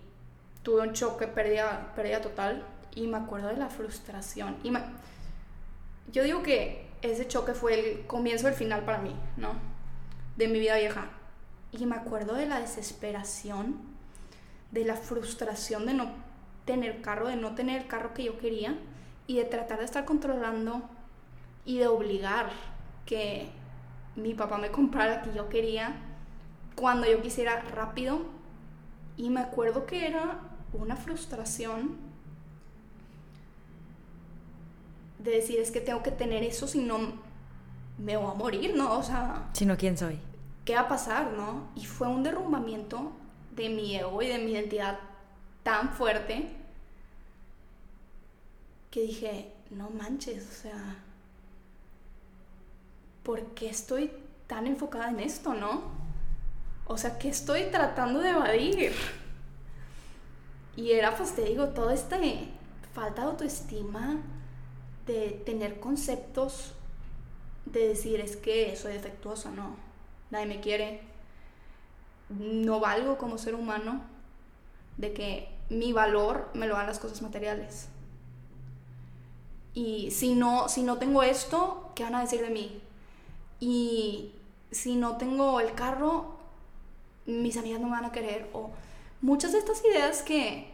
tuve 0.62 0.82
un 0.82 0.92
choque, 0.92 1.26
pérdida, 1.26 1.92
pérdida 1.94 2.20
total, 2.20 2.66
y 2.94 3.06
me 3.06 3.18
acuerdo 3.18 3.48
de 3.48 3.56
la 3.56 3.68
frustración. 3.68 4.56
Y 4.62 4.72
yo 6.10 6.22
digo 6.24 6.42
que 6.42 6.90
ese 7.02 7.26
choque 7.28 7.54
fue 7.54 7.78
el 7.78 8.06
comienzo 8.06 8.46
del 8.46 8.54
final 8.54 8.84
para 8.84 8.98
mí, 8.98 9.14
¿no? 9.36 9.71
De 10.36 10.48
mi 10.48 10.58
vida 10.58 10.76
vieja. 10.76 11.10
Y 11.72 11.86
me 11.86 11.96
acuerdo 11.96 12.34
de 12.34 12.46
la 12.46 12.60
desesperación, 12.60 13.76
de 14.70 14.84
la 14.84 14.96
frustración 14.96 15.86
de 15.86 15.94
no 15.94 16.12
tener 16.64 17.00
carro, 17.02 17.28
de 17.28 17.36
no 17.36 17.54
tener 17.54 17.82
el 17.82 17.88
carro 17.88 18.14
que 18.14 18.24
yo 18.24 18.38
quería 18.38 18.76
y 19.26 19.36
de 19.36 19.44
tratar 19.44 19.78
de 19.78 19.84
estar 19.84 20.04
controlando 20.04 20.82
y 21.64 21.78
de 21.78 21.86
obligar 21.86 22.50
que 23.06 23.48
mi 24.16 24.34
papá 24.34 24.58
me 24.58 24.70
comprara 24.70 25.18
lo 25.18 25.22
que 25.22 25.36
yo 25.36 25.48
quería 25.48 25.96
cuando 26.76 27.06
yo 27.06 27.22
quisiera 27.22 27.60
rápido. 27.60 28.22
Y 29.16 29.30
me 29.30 29.40
acuerdo 29.40 29.86
que 29.86 30.06
era 30.06 30.40
una 30.72 30.96
frustración 30.96 31.96
de 35.18 35.30
decir 35.32 35.60
es 35.60 35.70
que 35.70 35.80
tengo 35.80 36.02
que 36.02 36.10
tener 36.10 36.42
eso 36.42 36.66
si 36.66 36.80
no 36.80 36.98
me 37.98 38.16
voy 38.16 38.30
a 38.30 38.34
morir, 38.34 38.74
¿no? 38.76 38.98
O 38.98 39.02
sea... 39.02 39.48
Si 39.52 39.66
no, 39.66 39.76
¿quién 39.76 39.96
soy? 39.96 40.18
¿Qué 40.64 40.74
va 40.74 40.82
a 40.82 40.88
pasar, 40.88 41.32
no? 41.32 41.68
Y 41.74 41.84
fue 41.86 42.08
un 42.08 42.22
derrumbamiento 42.22 43.12
de 43.54 43.68
mi 43.68 43.96
ego 43.96 44.22
y 44.22 44.28
de 44.28 44.38
mi 44.38 44.52
identidad 44.52 44.98
tan 45.62 45.90
fuerte 45.90 46.50
que 48.90 49.02
dije, 49.02 49.52
no 49.70 49.90
manches, 49.90 50.48
o 50.48 50.62
sea, 50.62 50.96
¿por 53.22 53.42
qué 53.54 53.70
estoy 53.70 54.10
tan 54.46 54.66
enfocada 54.66 55.10
en 55.10 55.20
esto, 55.20 55.54
no? 55.54 55.82
O 56.86 56.98
sea, 56.98 57.18
¿qué 57.18 57.28
estoy 57.28 57.64
tratando 57.70 58.20
de 58.20 58.30
evadir? 58.30 58.92
Y 60.76 60.92
era, 60.92 61.16
pues 61.16 61.34
te 61.34 61.44
digo, 61.44 61.68
todo 61.68 61.90
este 61.90 62.48
falta 62.92 63.22
de 63.22 63.28
autoestima, 63.28 64.18
de 65.06 65.42
tener 65.46 65.80
conceptos, 65.80 66.74
de 67.66 67.88
decir, 67.88 68.20
es 68.20 68.36
que 68.36 68.76
soy 68.76 68.94
defectuoso, 68.94 69.50
no, 69.50 69.76
nadie 70.30 70.46
me 70.46 70.60
quiere, 70.60 71.00
no 72.28 72.80
valgo 72.80 73.18
como 73.18 73.38
ser 73.38 73.54
humano, 73.54 74.02
de 74.96 75.12
que 75.12 75.48
mi 75.68 75.92
valor 75.92 76.50
me 76.54 76.66
lo 76.66 76.74
dan 76.74 76.86
las 76.86 76.98
cosas 76.98 77.22
materiales. 77.22 77.88
Y 79.74 80.10
si 80.10 80.34
no, 80.34 80.68
si 80.68 80.82
no 80.82 80.98
tengo 80.98 81.22
esto, 81.22 81.92
¿qué 81.94 82.04
van 82.04 82.14
a 82.14 82.20
decir 82.20 82.42
de 82.42 82.50
mí? 82.50 82.80
Y 83.58 84.32
si 84.70 84.96
no 84.96 85.16
tengo 85.16 85.60
el 85.60 85.72
carro, 85.74 86.36
mis 87.26 87.56
amigas 87.56 87.80
no 87.80 87.86
me 87.86 87.92
van 87.92 88.04
a 88.04 88.12
querer. 88.12 88.50
O 88.52 88.70
muchas 89.22 89.52
de 89.52 89.58
estas 89.58 89.82
ideas 89.84 90.22
que 90.22 90.68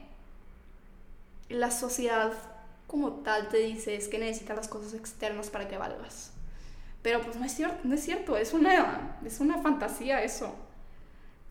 la 1.49 1.71
sociedad 1.71 2.33
como 2.87 3.13
tal 3.13 3.49
te 3.49 3.59
dice 3.59 3.95
es 3.95 4.09
que 4.09 4.19
necesitas 4.19 4.57
las 4.57 4.69
cosas 4.69 4.95
externas 4.95 5.51
para 5.51 5.69
que 5.69 5.79
valgas. 5.79 6.33
Pero 7.03 7.21
pues 7.23 7.37
no 7.37 7.45
es 7.45 7.53
cierto, 7.53 7.79
no 7.85 7.95
es 7.95 8.03
cierto, 8.03 8.37
es 8.37 8.53
una, 8.53 9.19
es 9.25 9.41
una 9.41 9.59
fantasía 9.63 10.23
eso. 10.23 10.55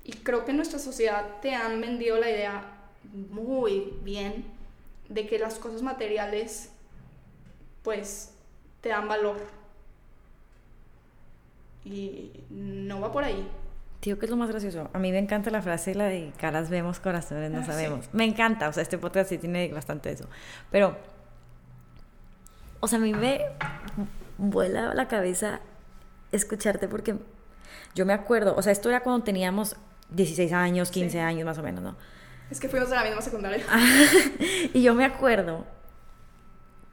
Y 0.04 0.12
creo 0.14 0.46
que 0.46 0.52
en 0.52 0.58
nuestra 0.58 0.80
sociedad 0.80 1.40
te 1.42 1.54
han 1.54 1.80
vendido 1.82 2.18
la 2.18 2.30
idea 2.30 2.64
muy 3.14 3.94
bien 4.04 4.46
de 5.10 5.26
que 5.26 5.40
las 5.40 5.56
cosas 5.56 5.82
materiales 5.82 6.72
pues 7.84 8.34
te 8.82 8.90
dan 8.90 9.08
valor. 9.08 9.38
Y 11.86 12.32
no 12.50 13.00
va 13.00 13.12
por 13.12 13.24
ahí. 13.24 13.48
Tío, 14.02 14.20
¿qué 14.20 14.26
es 14.26 14.30
lo 14.30 14.38
más 14.38 14.50
gracioso? 14.50 14.90
A 14.94 15.00
mí 15.00 15.12
me 15.12 15.18
encanta 15.18 15.50
la 15.50 15.62
frase, 15.62 15.96
la 15.96 16.06
de 16.06 16.32
caras 16.38 16.70
vemos, 16.70 17.00
corazones 17.00 17.50
no 17.50 17.60
ah, 17.60 17.66
sabemos. 17.66 18.10
Me 18.14 18.26
encanta, 18.26 18.70
o 18.70 18.74
sea, 18.74 18.84
este 18.84 18.98
podcast 18.98 19.30
sí 19.30 19.38
tiene 19.38 19.70
bastante 19.70 20.12
eso. 20.12 20.28
Pero, 20.70 20.98
o 22.80 22.88
sea, 22.88 23.00
a 23.00 23.02
mí 23.02 23.14
me 23.14 23.42
vuela 24.38 24.94
la 24.94 25.08
cabeza 25.08 25.62
escucharte 26.32 26.88
porque 26.88 27.16
yo 27.96 28.06
me 28.06 28.14
acuerdo, 28.14 28.56
o 28.56 28.62
sea, 28.62 28.72
esto 28.72 28.90
era 28.90 29.02
cuando 29.02 29.24
teníamos 29.24 29.76
16 30.10 30.54
años, 30.54 30.92
15 30.92 31.20
años 31.20 31.46
más 31.46 31.58
o 31.58 31.64
menos, 31.64 31.84
¿no? 31.84 31.96
Es 32.50 32.60
que 32.60 32.70
fuimos 32.70 32.90
de 32.90 32.96
la 32.96 33.04
misma 33.04 33.22
secundaria. 33.22 33.66
y 34.74 34.82
yo 34.82 34.94
me 34.94 35.04
acuerdo 35.04 35.66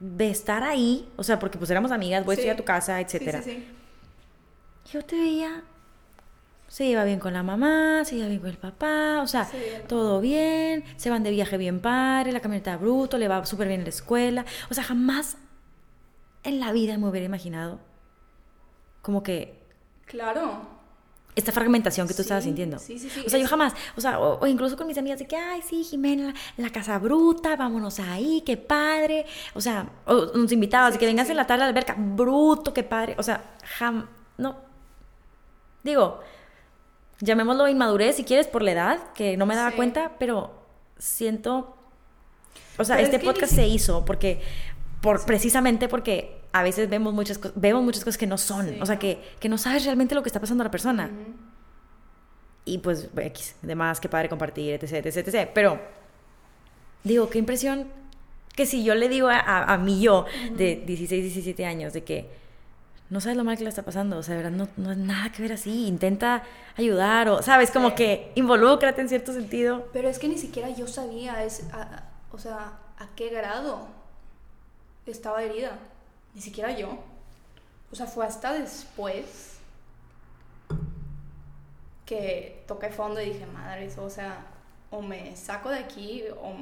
de 0.01 0.31
estar 0.31 0.63
ahí, 0.63 1.09
o 1.17 1.23
sea, 1.23 1.39
porque 1.39 1.59
pues 1.59 1.71
éramos 1.71 1.93
amigas, 1.93 2.25
voy 2.25 2.37
a 2.37 2.43
ir 2.43 2.51
a 2.51 2.57
tu 2.57 2.65
casa, 2.65 3.01
etcétera. 3.01 3.43
Sí, 3.43 3.65
yo 4.93 5.05
te 5.05 5.17
veía, 5.17 5.63
se 6.67 6.87
iba 6.87 7.05
bien 7.05 7.21
con 7.21 7.33
la 7.33 7.43
mamá, 7.43 8.05
se 8.05 8.17
iba 8.17 8.27
bien 8.27 8.41
con 8.41 8.51
el 8.51 8.59
papá, 8.59 9.21
o 9.23 9.27
sea, 9.27 9.49
todo 9.87 10.21
bien, 10.21 10.85
se 10.97 11.11
van 11.11 11.23
de 11.23 11.31
viaje 11.31 11.57
bien 11.57 11.81
padre, 11.81 12.33
la 12.33 12.41
camioneta 12.41 12.77
bruto, 12.77 13.17
le 13.17 13.29
va 13.29 13.47
súper 13.47 13.69
bien 13.69 13.81
en 13.81 13.85
la 13.85 13.91
escuela, 13.91 14.45
o 14.71 14.75
sea, 14.75 14.83
jamás 14.83 15.37
en 16.45 16.61
la 16.61 16.73
vida 16.73 16.97
me 16.99 17.09
hubiera 17.09 17.27
imaginado 17.27 17.81
como 19.03 19.23
que... 19.23 19.63
Claro 20.07 20.75
esta 21.37 21.51
fragmentación 21.51 22.07
que 22.07 22.15
tú 22.15 22.23
estabas 22.23 22.45
sintiendo. 22.45 22.79
Sí, 22.79 22.99
sí, 22.99 23.11
sí. 23.11 23.25
O 23.27 23.31
sea, 23.31 23.41
yo 23.41 23.49
jamás, 23.49 23.75
o 23.97 24.01
sea, 24.01 24.21
o, 24.21 24.47
incluso 24.47 24.77
con 24.77 24.87
mis 24.87 24.99
amigas 24.99 25.19
de 25.19 25.27
que, 25.27 25.37
ay, 25.37 25.63
sí, 25.63 25.83
Jimena, 25.83 26.33
la, 26.57 26.71
casa 26.71 26.99
bruta, 26.99 27.57
vámonos 27.57 27.99
ahí, 27.99 28.43
qué 28.47 28.57
padre. 28.57 29.27
O 29.55 29.61
sea, 29.61 29.89
o 30.07 30.27
nos 30.37 30.53
invitabas 30.53 30.93
de 30.93 30.99
que 30.99 31.07
vengas 31.07 31.29
en 31.31 31.37
la 31.37 31.47
tarde 31.47 31.63
a 31.63 31.67
la 31.67 31.71
alberca, 31.71 31.97
bruto, 31.99 32.73
qué 32.73 32.85
padre. 32.85 33.17
O 33.19 33.23
sea, 33.23 33.57
jam, 33.65 34.09
no. 34.39 34.57
Digo, 35.83 36.21
llamémoslo 37.21 37.67
inmadurez 37.69 38.17
si 38.17 38.25
quieres 38.25 38.47
por 38.47 38.63
la 38.63 38.73
edad, 38.73 39.13
que 39.13 39.37
no 39.37 39.45
me 39.45 39.57
daba 39.57 39.73
cuenta, 39.73 40.13
pero 40.19 40.53
siento, 40.99 41.77
o 42.79 42.85
sea, 42.85 43.01
este 43.01 43.19
podcast 43.19 43.53
se 43.53 43.67
hizo 43.67 44.05
porque, 44.05 44.41
por, 45.05 45.25
precisamente 45.27 45.87
porque 45.87 46.41
a 46.53 46.63
veces 46.63 46.89
vemos 46.89 47.13
muchas, 47.13 47.39
vemos 47.55 47.85
muchas 47.85 48.03
cosas 48.03 48.17
que 48.17 48.27
no 48.27 48.39
son, 48.39 48.81
o 48.81 48.87
sea, 48.87 48.99
que, 48.99 49.21
que, 49.39 49.51
no 49.51 49.59
sabes 49.59 49.85
realmente 49.85 50.15
lo 50.15 50.23
que 50.23 50.31
está 50.31 50.41
pasando 50.41 50.63
a 50.63 50.65
la 50.65 50.71
persona. 50.71 51.11
Y 52.65 52.79
pues, 52.79 53.11
X, 53.15 53.57
demás, 53.61 54.01
qué 54.01 54.09
padre 54.09 54.31
compartir, 54.31 54.73
etc, 54.73 55.05
etc, 55.05 55.29
etc. 55.29 55.51
Pero, 55.55 55.79
digo, 57.03 57.29
qué 57.29 57.39
impresión 57.39 57.87
que 58.57 58.65
si 58.65 58.83
yo 58.83 58.95
le 58.95 59.11
digo 59.11 59.29
a, 59.29 59.65
a, 59.65 59.77
mí 59.77 60.01
yo 60.01 60.25
de 60.57 60.77
16, 60.77 61.23
17 61.23 61.67
años 61.67 61.93
de 61.93 62.03
que 62.03 62.31
no 63.11 63.21
sabes 63.21 63.37
lo 63.37 63.45
mal 63.45 63.59
que 63.59 63.65
le 63.65 63.69
está 63.69 63.83
pasando, 63.83 64.17
o 64.17 64.23
sea, 64.23 64.37
de 64.37 64.43
verdad 64.43 64.57
no, 64.57 64.69
no 64.79 64.93
es 64.93 64.97
nada 64.97 65.31
que 65.33 65.43
ver 65.43 65.53
así, 65.53 65.87
intenta 65.87 66.45
ayudar 66.79 67.29
o, 67.29 67.43
¿sabes? 67.43 67.71
Como 67.71 67.95
que 67.95 68.33
involúcrate 68.37 69.03
en 69.03 69.11
cierto 69.11 69.35
sentido. 69.35 69.87
Pero 69.93 70.09
es 70.09 70.19
que 70.19 70.29
ni 70.29 70.39
siquiera 70.39 70.71
yo 70.71 70.87
sabía, 70.87 71.45
es, 71.45 71.65
o 72.33 72.39
sea, 72.39 72.79
a 72.97 73.09
qué 73.15 73.29
grado 73.29 74.04
estaba 75.07 75.43
herida 75.43 75.79
ni 76.35 76.41
siquiera 76.41 76.73
yo. 76.73 76.99
O 77.93 77.97
sea, 77.97 78.07
fue 78.07 78.27
hasta 78.27 78.53
después 78.53 79.59
que 82.05 82.65
toqué 82.67 82.91
fondo 82.91 83.21
y 83.21 83.27
dije, 83.31 83.47
madre, 83.47 83.91
o 83.99 84.11
sea, 84.11 84.47
o 84.91 85.01
me 85.01 85.37
saco 85.37 85.71
de 85.71 85.79
aquí 85.79 86.25
o, 86.41 86.57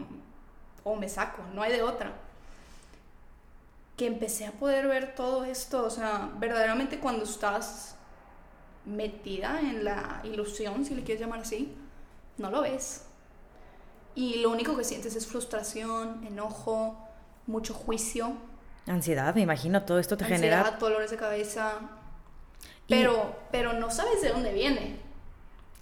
o 0.85 0.97
me 0.97 1.09
saco, 1.09 1.43
no 1.55 1.63
hay 1.63 1.73
de 1.73 1.83
otra. 1.83 2.13
Que 3.97 4.07
empecé 4.07 4.47
a 4.47 4.53
poder 4.53 4.87
ver 4.87 5.15
todo 5.15 5.45
esto, 5.45 5.85
o 5.85 5.91
sea, 5.91 6.31
verdaderamente 6.39 6.99
cuando 6.99 7.25
estás 7.25 7.97
metida 8.85 9.61
en 9.61 9.85
la 9.85 10.21
ilusión, 10.25 10.85
si 10.85 10.95
le 10.95 11.05
quieres 11.05 11.21
llamar 11.21 11.41
así, 11.41 11.75
no 12.39 12.51
lo 12.51 12.63
ves. 12.63 13.05
Y 14.15 14.37
lo 14.37 14.51
único 14.51 14.77
que 14.77 14.85
sientes 14.85 15.17
es 15.17 15.27
frustración, 15.27 16.27
enojo, 16.27 17.09
mucho 17.47 17.75
juicio, 17.75 18.33
Ansiedad, 18.87 19.33
me 19.35 19.43
imagino, 19.43 19.83
todo 19.83 19.99
esto 20.01 20.17
te 20.17 20.25
Ansiedad, 20.25 20.65
genera. 20.65 20.79
dolores 20.79 21.11
de 21.11 21.17
cabeza. 21.17 21.75
Pero, 22.89 23.37
pero 23.53 23.73
no 23.75 23.91
sabes 23.91 24.21
de 24.23 24.31
dónde 24.31 24.53
viene. 24.53 24.99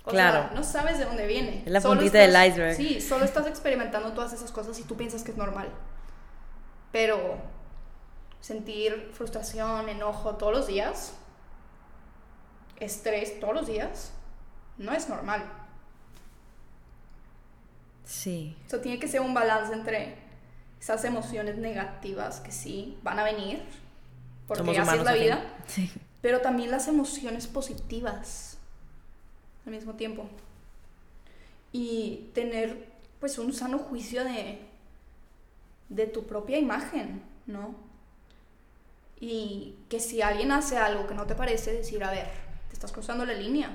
O 0.04 0.10
claro. 0.10 0.48
Sea, 0.48 0.50
no 0.54 0.62
sabes 0.62 0.98
de 0.98 1.06
dónde 1.06 1.26
viene. 1.26 1.62
Es 1.64 1.72
la 1.72 1.80
puntita 1.80 2.18
del 2.18 2.30
iceberg. 2.48 2.76
Sí, 2.76 3.00
solo 3.00 3.24
estás 3.24 3.46
experimentando 3.46 4.12
todas 4.12 4.32
esas 4.32 4.52
cosas 4.52 4.78
y 4.78 4.82
tú 4.84 4.96
piensas 4.96 5.22
que 5.22 5.30
es 5.30 5.36
normal. 5.36 5.68
Pero 6.92 7.38
sentir 8.40 9.10
frustración, 9.14 9.88
enojo 9.88 10.36
todos 10.36 10.52
los 10.52 10.66
días, 10.66 11.14
estrés 12.78 13.40
todos 13.40 13.54
los 13.54 13.66
días, 13.66 14.12
no 14.76 14.92
es 14.92 15.08
normal. 15.08 15.42
Sí. 18.04 18.56
Eso 18.66 18.78
tiene 18.80 18.98
que 18.98 19.08
ser 19.08 19.20
un 19.20 19.34
balance 19.34 19.72
entre 19.72 20.29
esas 20.80 21.04
emociones 21.04 21.58
negativas 21.58 22.40
que 22.40 22.52
sí 22.52 22.98
van 23.02 23.18
a 23.18 23.24
venir, 23.24 23.62
porque 24.48 24.78
así 24.78 24.96
es 24.96 25.04
la 25.04 25.12
vida, 25.12 25.44
pero 26.22 26.40
también 26.40 26.70
las 26.70 26.88
emociones 26.88 27.46
positivas, 27.46 28.56
al 29.66 29.72
mismo 29.72 29.94
tiempo. 29.94 30.26
Y 31.72 32.30
tener 32.34 32.88
pues 33.20 33.38
un 33.38 33.52
sano 33.52 33.78
juicio 33.78 34.24
de, 34.24 34.58
de 35.90 36.06
tu 36.06 36.24
propia 36.24 36.58
imagen, 36.58 37.22
¿no? 37.46 37.74
Y 39.20 39.76
que 39.90 40.00
si 40.00 40.22
alguien 40.22 40.50
hace 40.50 40.78
algo 40.78 41.06
que 41.06 41.14
no 41.14 41.26
te 41.26 41.34
parece, 41.34 41.74
decir, 41.74 42.02
a 42.02 42.10
ver, 42.10 42.26
te 42.68 42.74
estás 42.74 42.90
cruzando 42.90 43.26
la 43.26 43.34
línea. 43.34 43.70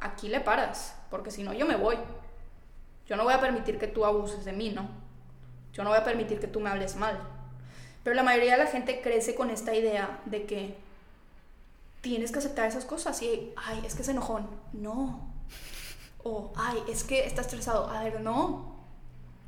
Aquí 0.00 0.28
le 0.28 0.40
paras, 0.40 0.96
porque 1.08 1.30
si 1.30 1.44
no 1.44 1.52
yo 1.52 1.66
me 1.66 1.76
voy. 1.76 1.96
Yo 3.06 3.16
no 3.16 3.22
voy 3.22 3.32
a 3.32 3.40
permitir 3.40 3.78
que 3.78 3.86
tú 3.86 4.04
abuses 4.04 4.44
de 4.44 4.52
mí, 4.52 4.70
¿no? 4.70 5.07
Yo 5.78 5.84
no 5.84 5.90
voy 5.90 5.98
a 6.00 6.04
permitir 6.04 6.40
que 6.40 6.48
tú 6.48 6.58
me 6.58 6.70
hables 6.70 6.96
mal. 6.96 7.16
Pero 8.02 8.16
la 8.16 8.24
mayoría 8.24 8.58
de 8.58 8.64
la 8.64 8.66
gente 8.68 9.00
crece 9.00 9.36
con 9.36 9.48
esta 9.48 9.76
idea 9.76 10.18
de 10.24 10.44
que 10.44 10.76
tienes 12.00 12.32
que 12.32 12.40
aceptar 12.40 12.66
esas 12.66 12.84
cosas 12.84 13.22
y, 13.22 13.52
ay, 13.56 13.84
es 13.86 13.94
que 13.94 14.02
es 14.02 14.08
enojón. 14.08 14.48
No. 14.72 15.32
O, 16.24 16.52
ay, 16.56 16.78
es 16.88 17.04
que 17.04 17.24
está 17.24 17.42
estresado. 17.42 17.88
A 17.88 18.02
ver, 18.02 18.20
no. 18.20 18.74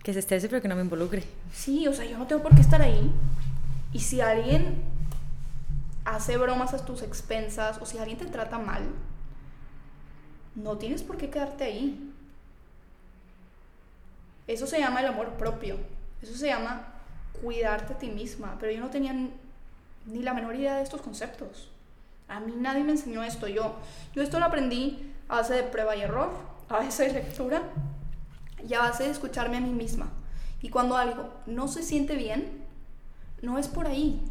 Que 0.05 0.13
se 0.13 0.21
estrese 0.21 0.49
pero 0.49 0.63
que 0.63 0.69
no 0.69 0.77
me 0.77 0.83
involucre. 0.83 1.25
Sí, 1.53 1.89
o 1.89 1.93
sea, 1.93 2.05
yo 2.05 2.17
no 2.17 2.29
tengo 2.29 2.45
por 2.45 2.55
qué 2.55 2.61
estar 2.61 2.81
ahí. 2.81 3.11
Y 3.93 3.99
si 3.99 4.21
alguien 4.21 4.85
hace 6.05 6.37
bromas 6.37 6.75
a 6.75 6.85
tus 6.85 7.03
expensas 7.03 7.79
o 7.83 7.87
si 7.87 7.99
alguien 7.99 8.19
te 8.19 8.27
trata 8.27 8.57
mal, 8.57 8.85
no 10.55 10.79
tienes 10.79 11.03
por 11.03 11.17
qué 11.17 11.29
quedarte 11.29 11.65
ahí. 11.65 12.13
Eso 14.47 14.69
se 14.69 14.79
llama 14.79 15.01
el 15.01 15.07
amor 15.07 15.31
propio. 15.31 15.77
Eso 16.23 16.35
se 16.35 16.49
llama 16.49 16.87
cuidarte 17.43 17.95
a 17.95 17.99
ti 17.99 18.11
misma. 18.11 18.57
Pero 18.61 18.73
yo 18.73 18.81
no 18.81 18.91
tenía 18.91 19.13
ni 19.13 20.23
la 20.23 20.35
menor 20.35 20.55
idea 20.55 20.77
de 20.77 20.83
estos 20.83 21.01
conceptos. 21.01 21.71
A 22.29 22.41
mí 22.41 22.55
nadie 22.57 22.85
me 22.85 22.93
enseñó 22.93 23.23
esto. 23.23 23.49
Yo, 23.49 23.77
yo 24.15 24.23
esto 24.23 24.39
lo 24.39 24.47
aprendí 24.47 25.13
a 25.29 25.37
base 25.37 25.55
de 25.55 25.63
prueba 25.65 25.97
y 25.97 26.03
error, 26.03 26.31
a 26.69 26.75
base 26.75 27.05
de 27.05 27.13
lectura 27.15 27.63
y 28.67 28.75
a 28.75 28.81
base 28.81 29.05
de 29.05 29.11
escucharme 29.11 29.57
a 29.57 29.61
mí 29.61 29.71
misma. 29.71 30.09
Y 30.63 30.69
cuando 30.69 30.97
algo 30.97 31.33
no 31.47 31.69
se 31.69 31.83
siente 31.83 32.17
bien, 32.17 32.65
no 33.43 33.59
es 33.59 33.69
por 33.69 33.87
ahí. 33.87 34.23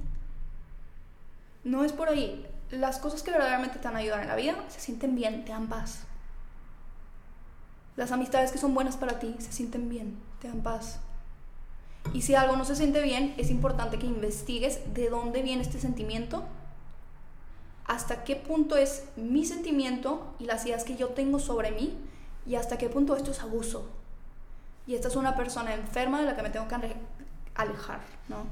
No 1.63 1.84
es 1.84 1.91
por 1.91 2.08
ahí. 2.10 2.45
Las 2.71 2.99
cosas 2.99 3.23
que 3.23 3.32
verdaderamente 3.32 3.80
te 3.80 3.88
van 3.88 3.97
a 3.97 4.02
en 4.02 4.28
la 4.28 4.36
vida 4.36 4.56
se 4.69 4.80
sienten 4.80 5.15
bien, 5.15 5.43
te 5.43 5.52
dan 5.52 5.67
paz. 5.67 6.04
Las 7.95 8.12
amistades 8.12 8.52
que 8.52 8.60
son 8.60 8.73
buenas 8.73 8.95
para 8.95 9.19
ti 9.19 9.36
se 9.39 9.52
sienten 9.52 9.89
bien, 9.89 10.17
te 10.39 10.47
dan 10.47 10.62
paz. 10.62 10.99
Y 12.13 12.22
si 12.22 12.36
algo 12.36 12.56
no 12.56 12.65
se 12.65 12.76
siente 12.76 13.02
bien, 13.02 13.34
es 13.38 13.50
importante 13.50 14.00
que 14.00 14.08
investigues 14.08 14.93
de 14.93 15.10
dónde 15.10 15.41
viene 15.41 15.62
este 15.62 15.80
sentimiento, 15.80 16.43
hasta 17.86 18.24
qué 18.24 18.36
punto 18.36 18.78
es 18.78 19.06
mi 19.15 19.45
sentimiento 19.45 20.34
y 20.39 20.45
las 20.45 20.65
ideas 20.65 20.84
que 20.84 20.95
yo 20.95 21.10
tengo 21.10 21.39
sobre 21.39 21.72
mí, 21.72 21.98
y 22.45 22.56
hasta 22.56 22.78
qué 22.78 22.89
punto 22.89 23.15
esto 23.15 23.32
es 23.32 23.41
abuso. 23.41 23.89
Y 24.88 24.95
esta 24.95 25.08
es 25.08 25.15
una 25.15 25.36
persona 25.36 25.74
enferma 25.74 26.19
de 26.19 26.26
la 26.26 26.36
que 26.36 26.41
me 26.41 26.50
tengo 26.50 26.67
que 26.67 26.76
alejar, 27.56 28.00
¿no? 28.28 28.45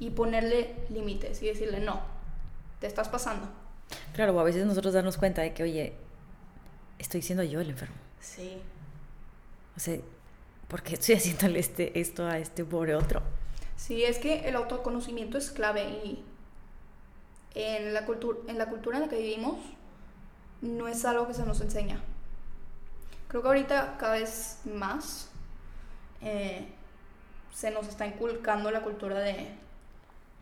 Y 0.00 0.10
ponerle 0.10 0.74
límites 0.90 1.40
y 1.42 1.46
decirle, 1.46 1.78
no, 1.80 2.00
te 2.80 2.88
estás 2.88 3.08
pasando. 3.08 3.48
Claro, 4.12 4.38
a 4.40 4.42
veces 4.44 4.66
nosotros 4.66 4.92
darnos 4.92 5.16
cuenta 5.16 5.42
de 5.42 5.54
que, 5.54 5.62
oye, 5.62 5.92
estoy 6.98 7.22
siendo 7.22 7.44
yo 7.44 7.60
el 7.60 7.70
enfermo. 7.70 7.94
Sí. 8.20 8.58
O 9.76 9.80
sea, 9.80 9.98
¿por 10.74 10.82
qué 10.82 10.94
estoy 10.94 11.14
haciéndole 11.14 11.60
este, 11.60 12.00
esto 12.00 12.26
a 12.26 12.36
este 12.36 12.64
pobre 12.64 12.96
otro? 12.96 13.22
Sí, 13.76 14.02
es 14.02 14.18
que 14.18 14.48
el 14.48 14.56
autoconocimiento 14.56 15.38
es 15.38 15.52
clave 15.52 15.84
y 15.84 16.24
en 17.54 17.94
la, 17.94 18.04
cultura 18.04 18.40
en 18.48 18.58
la 18.58 18.66
cultura 18.66 18.96
en 18.96 19.04
la 19.04 19.08
que 19.08 19.18
vivimos 19.18 19.60
no 20.62 20.88
es 20.88 21.04
algo 21.04 21.28
que 21.28 21.34
se 21.34 21.46
nos 21.46 21.60
enseña. 21.60 22.00
Creo 23.28 23.40
que 23.40 23.46
ahorita 23.46 23.98
cada 24.00 24.14
vez 24.14 24.62
más 24.64 25.30
eh, 26.20 26.66
se 27.54 27.70
nos 27.70 27.86
está 27.86 28.04
inculcando 28.04 28.72
la 28.72 28.82
cultura 28.82 29.20
de 29.20 29.50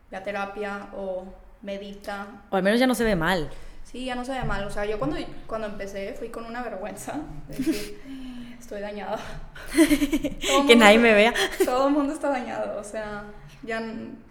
la 0.09 0.23
terapia 0.23 0.89
o 0.95 1.25
medita. 1.61 2.41
O 2.49 2.55
al 2.55 2.63
menos 2.63 2.79
ya 2.79 2.87
no 2.87 2.95
se 2.95 3.03
ve 3.03 3.15
mal. 3.15 3.51
Sí, 3.83 4.05
ya 4.05 4.15
no 4.15 4.25
se 4.25 4.31
ve 4.31 4.43
mal. 4.45 4.65
O 4.65 4.71
sea, 4.71 4.85
yo 4.85 4.97
cuando, 4.97 5.15
cuando 5.45 5.67
empecé 5.67 6.15
fui 6.17 6.29
con 6.29 6.45
una 6.45 6.63
vergüenza 6.63 7.19
de 7.49 7.55
decir, 7.55 8.32
estoy 8.63 8.81
dañada. 8.81 9.19
que 10.67 10.75
nadie 10.75 10.97
me 10.97 11.13
vea. 11.13 11.33
Todo 11.63 11.87
el 11.87 11.93
mundo 11.93 12.13
está 12.13 12.29
dañado. 12.29 12.79
O 12.79 12.83
sea, 12.83 13.25
ya 13.61 13.81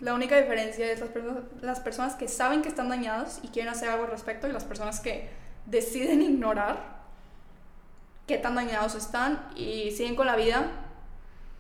la 0.01 0.15
única 0.15 0.39
diferencia 0.41 0.91
es 0.91 1.01
las, 1.01 1.11
las 1.61 1.81
personas 1.81 2.15
que 2.15 2.29
saben 2.29 2.63
que 2.63 2.69
están 2.69 2.89
dañados 2.89 3.39
y 3.43 3.49
quieren 3.49 3.71
hacer 3.71 3.91
algo 3.91 4.05
al 4.05 4.11
respecto 4.11 4.49
y 4.49 4.53
las 4.53 4.65
personas 4.65 5.01
que 5.01 5.31
deciden 5.67 6.23
ignorar 6.23 7.03
qué 8.27 8.39
tan 8.39 8.55
dañados 8.55 8.95
están 8.95 9.49
y 9.55 9.91
siguen 9.91 10.17
con 10.17 10.27
la 10.27 10.37
vida 10.37 10.67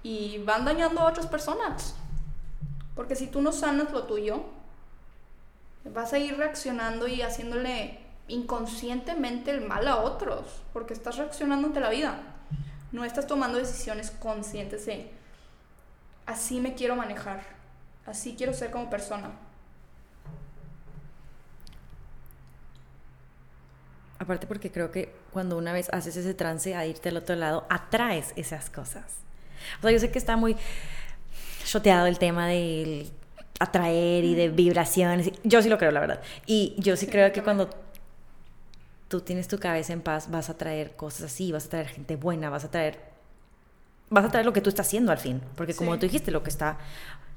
y 0.03 0.39
van 0.39 0.65
dañando 0.65 1.01
a 1.01 1.11
otras 1.11 1.27
personas. 1.27 1.95
Porque 2.97 3.17
si 3.17 3.27
tú 3.27 3.43
no 3.43 3.53
sanas 3.53 3.93
lo 3.93 4.05
tuyo, 4.05 4.45
vas 5.85 6.13
a 6.13 6.19
ir 6.19 6.37
reaccionando 6.37 7.07
y 7.07 7.23
haciéndole 7.23 7.99
inconscientemente 8.29 9.51
el 9.51 9.61
mal 9.63 9.87
a 9.89 9.97
otros, 9.97 10.63
porque 10.73 10.95
estás 10.95 11.17
reaccionando 11.17 11.69
ante 11.69 11.81
la 11.81 11.91
vida. 11.91 12.33
No 12.93 13.05
estás 13.05 13.27
tomando 13.27 13.59
decisiones 13.59 14.11
conscientes 14.11 14.87
de, 14.87 15.11
así 16.27 16.61
me 16.61 16.75
quiero 16.75 16.95
manejar, 16.95 17.43
así 18.07 18.35
quiero 18.37 18.53
ser 18.53 18.71
como 18.71 18.91
persona. 18.91 19.31
Aparte 24.19 24.47
porque 24.47 24.71
creo 24.71 24.93
que 24.93 25.13
cuando 25.33 25.59
una 25.59 25.73
vez 25.73 25.89
haces 25.91 26.17
ese 26.17 26.35
trance 26.35 26.77
a 26.77 26.87
irte 26.87 27.09
al 27.09 27.17
otro 27.17 27.35
lado, 27.35 27.67
atraes 27.69 28.33
esas 28.37 28.71
cosas. 28.71 29.05
O 29.79 29.83
sea, 29.83 29.91
yo 29.91 29.99
sé 29.99 30.13
que 30.13 30.19
está 30.19 30.37
muy 30.37 30.57
choteado 31.65 32.07
el 32.07 32.19
tema 32.19 32.47
del 32.47 33.11
atraer 33.59 34.25
y 34.25 34.35
de 34.35 34.49
vibraciones. 34.49 35.33
Yo 35.43 35.63
sí 35.63 35.69
lo 35.69 35.79
creo, 35.79 35.91
la 35.91 36.01
verdad. 36.01 36.23
Y 36.47 36.75
yo 36.79 36.97
sí, 36.97 37.07
creo 37.07 37.33
que 37.33 37.43
cuando 37.43 37.71
tú 39.12 39.20
tienes 39.20 39.46
tu 39.46 39.59
cabeza 39.59 39.92
en 39.92 40.01
paz, 40.01 40.31
vas 40.31 40.48
a 40.48 40.57
traer 40.57 40.96
cosas 40.96 41.25
así, 41.25 41.53
vas 41.53 41.66
a 41.66 41.68
traer 41.68 41.88
gente 41.88 42.16
buena, 42.16 42.48
vas 42.48 42.64
a 42.64 42.70
traer 42.70 42.98
vas 44.09 44.25
a 44.25 44.31
traer 44.31 44.46
lo 44.46 44.55
que 44.55 44.62
tú 44.62 44.70
estás 44.70 44.87
haciendo 44.87 45.12
al 45.12 45.18
fin, 45.18 45.42
porque 45.55 45.75
como 45.75 45.98
tú 45.98 46.07
dijiste, 46.07 46.31
lo 46.31 46.42
que 46.42 46.48
está 46.48 46.79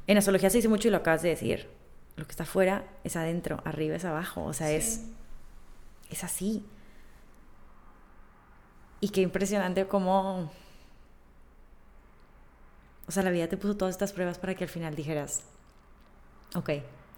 en 0.07 0.17
astrología 0.17 0.49
se 0.49 0.59
dice 0.59 0.69
mucho 0.69 0.88
y 0.88 0.91
lo 0.91 0.97
acabas 0.97 1.21
de 1.21 1.29
decir, 1.29 1.67
lo 2.15 2.25
que 2.25 2.31
está 2.31 2.43
afuera 2.43 2.85
es 3.03 3.17
adentro, 3.17 3.61
arriba 3.65 3.97
es 3.97 4.05
abajo, 4.05 4.45
o 4.45 4.53
sea, 4.53 4.71
es 4.71 5.01
es 6.09 6.23
así. 6.23 6.65
Y 9.01 9.09
qué 9.09 9.19
impresionante 9.19 9.85
cómo 9.85 10.49
o 13.05 13.11
sea, 13.11 13.21
la 13.21 13.31
vida 13.31 13.49
te 13.49 13.57
puso 13.57 13.75
todas 13.75 13.93
estas 13.93 14.13
pruebas 14.13 14.39
para 14.39 14.55
que 14.55 14.63
al 14.63 14.69
final 14.69 14.95
dijeras, 14.95 15.43
ok, 16.55 16.69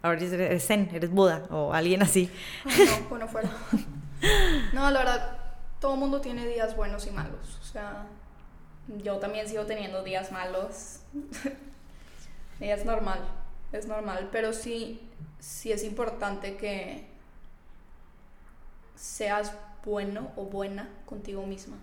ahora 0.02 0.20
eres 0.20 0.66
Zen, 0.66 0.90
eres 0.94 1.12
Buda 1.12 1.44
o 1.52 1.74
alguien 1.74 2.02
así. 2.02 2.32
no, 2.66 3.10
bueno, 3.10 3.28
fuera. 3.28 3.52
No, 4.74 4.90
la 4.92 5.00
verdad, 5.00 5.38
todo 5.80 5.96
mundo 5.96 6.22
tiene 6.22 6.48
días 6.48 6.76
buenos 6.76 7.08
y 7.08 7.12
malos. 7.12 7.58
O 7.62 7.66
sea, 7.66 8.06
yo 9.04 9.18
también 9.18 9.48
sigo 9.48 9.66
teniendo 9.66 10.04
días 10.04 10.32
malos. 10.32 11.02
y 12.60 12.66
es 12.70 12.86
normal, 12.86 13.20
es 13.72 13.88
normal. 13.88 14.30
Pero 14.32 14.54
sí, 14.54 15.02
sí 15.40 15.72
es 15.72 15.84
importante 15.84 16.58
que 16.58 17.08
seas 18.96 19.54
bueno 19.86 20.32
o 20.36 20.46
buena 20.46 20.90
contigo 21.06 21.46
misma. 21.46 21.78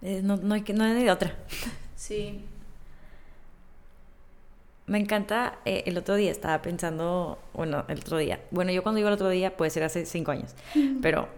Eh, 0.00 0.20
no, 0.22 0.36
no, 0.36 0.54
hay 0.54 0.62
que, 0.62 0.72
no 0.72 0.84
hay 0.84 0.94
de 0.94 1.10
otra. 1.10 1.36
Sí, 1.96 2.44
me 4.86 4.98
encanta, 4.98 5.58
eh, 5.64 5.84
el 5.86 5.96
otro 5.96 6.16
día 6.16 6.30
estaba 6.30 6.60
pensando, 6.60 7.38
bueno, 7.54 7.84
el 7.88 7.98
otro 7.98 8.18
día, 8.18 8.40
bueno, 8.50 8.72
yo 8.72 8.82
cuando 8.82 8.96
digo 8.96 9.08
el 9.08 9.14
otro 9.14 9.28
día 9.28 9.56
puede 9.56 9.70
ser 9.70 9.84
hace 9.84 10.04
cinco 10.06 10.32
años, 10.32 10.54
pero 11.00 11.28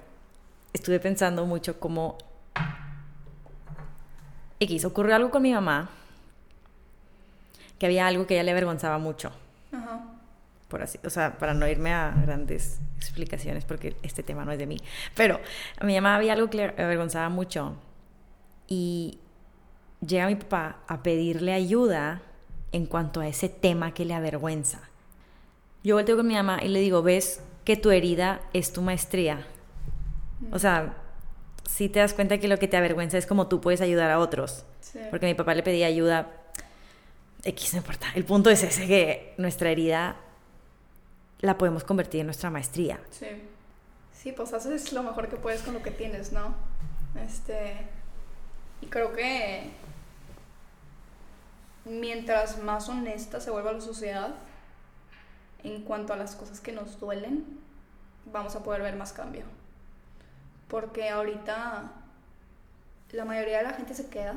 estuve 0.72 0.98
pensando 0.98 1.44
mucho 1.44 1.78
como 1.78 2.16
X, 4.60 4.84
ocurrió 4.84 5.14
algo 5.14 5.30
con 5.30 5.42
mi 5.42 5.52
mamá, 5.52 5.90
que 7.78 7.86
había 7.86 8.06
algo 8.06 8.26
que 8.26 8.34
ella 8.34 8.44
le 8.44 8.52
avergonzaba 8.52 8.98
mucho. 8.98 9.30
Ajá. 9.72 10.00
Por 10.68 10.82
así, 10.82 10.98
o 11.04 11.10
sea, 11.10 11.38
para 11.38 11.52
no 11.52 11.68
irme 11.68 11.92
a 11.92 12.14
grandes 12.22 12.80
explicaciones, 12.96 13.64
porque 13.64 13.94
este 14.02 14.22
tema 14.22 14.44
no 14.44 14.52
es 14.52 14.58
de 14.58 14.66
mí, 14.66 14.78
pero 15.14 15.38
a 15.78 15.84
mi 15.84 15.94
mamá 15.94 16.16
había 16.16 16.32
algo 16.32 16.48
que 16.48 16.56
le 16.56 16.64
avergonzaba 16.64 17.28
mucho 17.28 17.76
y 18.66 19.18
llega 20.00 20.26
mi 20.26 20.36
papá 20.36 20.78
a 20.88 21.02
pedirle 21.02 21.52
ayuda 21.52 22.22
en 22.74 22.86
cuanto 22.86 23.20
a 23.20 23.28
ese 23.28 23.48
tema 23.48 23.94
que 23.94 24.04
le 24.04 24.14
avergüenza. 24.14 24.80
Yo 25.84 25.94
volteo 25.94 26.16
con 26.16 26.26
mi 26.26 26.34
mamá 26.34 26.58
y 26.60 26.66
le 26.66 26.80
digo, 26.80 27.04
ves 27.04 27.40
que 27.64 27.76
tu 27.76 27.92
herida 27.92 28.40
es 28.52 28.72
tu 28.72 28.82
maestría. 28.82 29.46
O 30.50 30.58
sea, 30.58 30.96
si 31.70 31.88
te 31.88 32.00
das 32.00 32.14
cuenta 32.14 32.38
que 32.38 32.48
lo 32.48 32.58
que 32.58 32.66
te 32.66 32.76
avergüenza 32.76 33.16
es 33.16 33.26
como 33.26 33.46
tú 33.46 33.60
puedes 33.60 33.80
ayudar 33.80 34.10
a 34.10 34.18
otros. 34.18 34.64
Porque 35.10 35.26
mi 35.26 35.34
papá 35.34 35.54
le 35.54 35.62
pedía 35.62 35.86
ayuda. 35.86 36.32
X 37.44 37.74
no 37.74 37.78
importa. 37.78 38.08
El 38.16 38.24
punto 38.24 38.50
es 38.50 38.64
ese, 38.64 38.88
que 38.88 39.34
nuestra 39.38 39.70
herida 39.70 40.16
la 41.42 41.56
podemos 41.56 41.84
convertir 41.84 42.22
en 42.22 42.26
nuestra 42.26 42.50
maestría. 42.50 42.98
Sí. 43.10 43.26
Sí, 44.12 44.32
pues 44.32 44.52
haces 44.52 44.92
lo 44.92 45.04
mejor 45.04 45.28
que 45.28 45.36
puedes 45.36 45.62
con 45.62 45.74
lo 45.74 45.82
que 45.82 45.92
tienes, 45.92 46.32
¿no? 46.32 46.56
Este. 47.24 47.76
Y 48.80 48.86
creo 48.86 49.12
que 49.12 49.70
mientras 51.84 52.62
más 52.62 52.88
honesta 52.88 53.40
se 53.40 53.50
vuelva 53.50 53.72
la 53.72 53.80
sociedad 53.80 54.34
en 55.62 55.82
cuanto 55.82 56.12
a 56.12 56.16
las 56.16 56.36
cosas 56.36 56.60
que 56.60 56.72
nos 56.72 57.00
duelen, 57.00 57.58
vamos 58.26 58.54
a 58.56 58.62
poder 58.62 58.82
ver 58.82 58.96
más 58.96 59.12
cambio. 59.12 59.44
Porque 60.68 61.08
ahorita 61.08 61.92
la 63.12 63.24
mayoría 63.24 63.58
de 63.58 63.64
la 63.64 63.74
gente 63.74 63.94
se 63.94 64.08
queda 64.08 64.34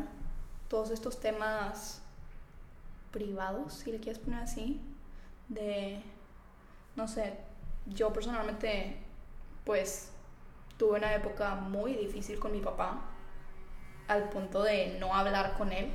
todos 0.68 0.92
estos 0.92 1.20
temas 1.20 2.02
privados, 3.12 3.74
si 3.74 3.92
le 3.92 4.00
quieres 4.00 4.20
poner 4.20 4.42
así, 4.42 4.82
de, 5.48 6.02
no 6.96 7.08
sé, 7.08 7.38
yo 7.86 8.12
personalmente, 8.12 8.98
pues, 9.64 10.12
tuve 10.78 10.98
una 10.98 11.14
época 11.16 11.56
muy 11.56 11.96
difícil 11.96 12.40
con 12.40 12.52
mi 12.52 12.60
papá, 12.60 13.02
al 14.08 14.30
punto 14.30 14.64
de 14.64 14.98
no 15.00 15.14
hablar 15.14 15.58
con 15.58 15.72
él, 15.72 15.90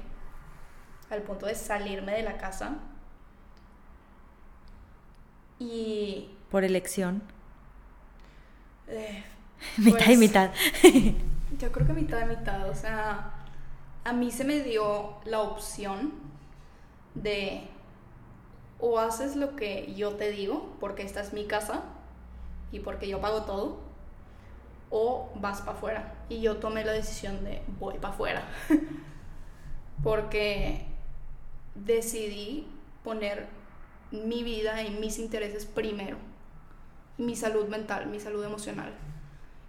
al 1.13 1.23
punto 1.23 1.47
de 1.47 1.55
salirme 1.55 2.13
de 2.13 2.23
la 2.23 2.39
casa. 2.39 2.77
Y... 5.59 6.31
Por 6.51 6.65
elección. 6.65 7.23
Eh, 8.89 9.23
mitad 9.79 10.01
y 10.01 10.05
pues, 10.05 10.19
mitad. 10.19 10.51
Yo 11.59 11.71
creo 11.71 11.87
que 11.87 11.93
mitad 11.93 12.23
y 12.23 12.37
mitad, 12.37 12.69
o 12.69 12.75
sea, 12.75 13.33
a 14.05 14.13
mí 14.13 14.31
se 14.31 14.45
me 14.45 14.61
dio 14.61 15.17
la 15.25 15.41
opción 15.41 16.13
de 17.15 17.69
o 18.81 18.99
haces 18.99 19.37
lo 19.37 19.55
que 19.55 19.95
yo 19.95 20.17
te 20.17 20.31
digo, 20.33 20.75
porque 20.81 21.05
esta 21.05 21.21
es 21.21 21.33
mi 21.33 21.47
casa 21.47 21.83
y 22.73 22.81
porque 22.81 23.07
yo 23.07 23.21
pago 23.21 23.43
todo, 23.43 23.79
o 24.91 25.31
vas 25.37 25.61
para 25.61 25.77
afuera. 25.77 26.15
Y 26.29 26.41
yo 26.41 26.57
tomé 26.57 26.85
la 26.85 26.93
decisión 26.93 27.45
de 27.45 27.63
voy 27.79 27.99
para 27.99 28.15
afuera, 28.15 28.43
porque 30.03 30.85
decidí 31.75 32.67
poner 33.05 33.49
mi 34.11 34.43
vida 34.43 34.83
y 34.83 34.91
mis 34.91 35.19
intereses 35.19 35.65
primero, 35.65 36.19
mi 37.19 37.37
salud 37.37 37.69
mental, 37.69 38.07
mi 38.07 38.21
salud 38.21 38.45
emocional. 38.45 38.93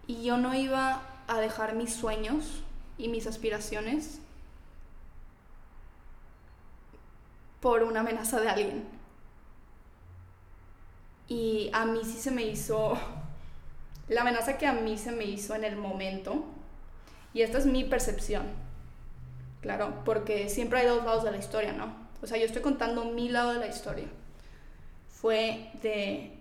Y 0.08 0.24
yo 0.24 0.38
no 0.38 0.54
iba 0.54 1.02
a 1.28 1.40
dejar 1.40 1.76
mis 1.76 1.94
sueños 1.94 2.64
y 2.98 3.08
mis 3.08 3.26
aspiraciones 3.28 4.20
por 7.62 7.84
una 7.84 8.02
amenaza 8.02 8.42
de 8.42 8.50
alguien. 8.50 8.84
Y 11.30 11.70
a 11.74 11.86
mí 11.86 12.02
sí 12.04 12.20
se 12.20 12.32
me 12.32 12.44
hizo, 12.44 12.98
la 14.10 14.22
amenaza 14.22 14.58
que 14.58 14.68
a 14.68 14.74
mí 14.74 14.98
se 14.98 15.14
me 15.14 15.24
hizo 15.24 15.56
en 15.56 15.64
el 15.64 15.78
momento, 15.78 16.44
y 17.34 17.42
esta 17.42 17.58
es 17.58 17.66
mi 17.66 17.86
percepción, 17.86 18.46
claro, 19.64 20.04
porque 20.04 20.50
siempre 20.50 20.80
hay 20.80 20.88
dos 20.88 21.06
lados 21.06 21.24
de 21.24 21.32
la 21.32 21.38
historia, 21.38 21.72
¿no? 21.72 21.96
O 22.22 22.28
sea, 22.28 22.38
yo 22.38 22.46
estoy 22.46 22.62
contando 22.62 23.06
mi 23.06 23.30
lado 23.30 23.54
de 23.54 23.60
la 23.60 23.68
historia. 23.68 24.08
Fue 25.08 25.72
de, 25.82 26.38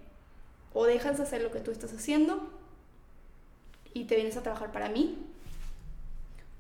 o 0.75 0.87
dejas 0.87 1.19
de 1.19 1.23
hacer 1.23 1.41
lo 1.41 1.53
que 1.53 1.61
tú 1.61 1.71
estás 1.71 1.93
haciendo 1.95 2.51
y 3.95 4.05
te 4.05 4.17
vienes 4.17 4.37
a 4.37 4.43
trabajar 4.43 4.73
para 4.73 4.89
mí, 4.89 5.25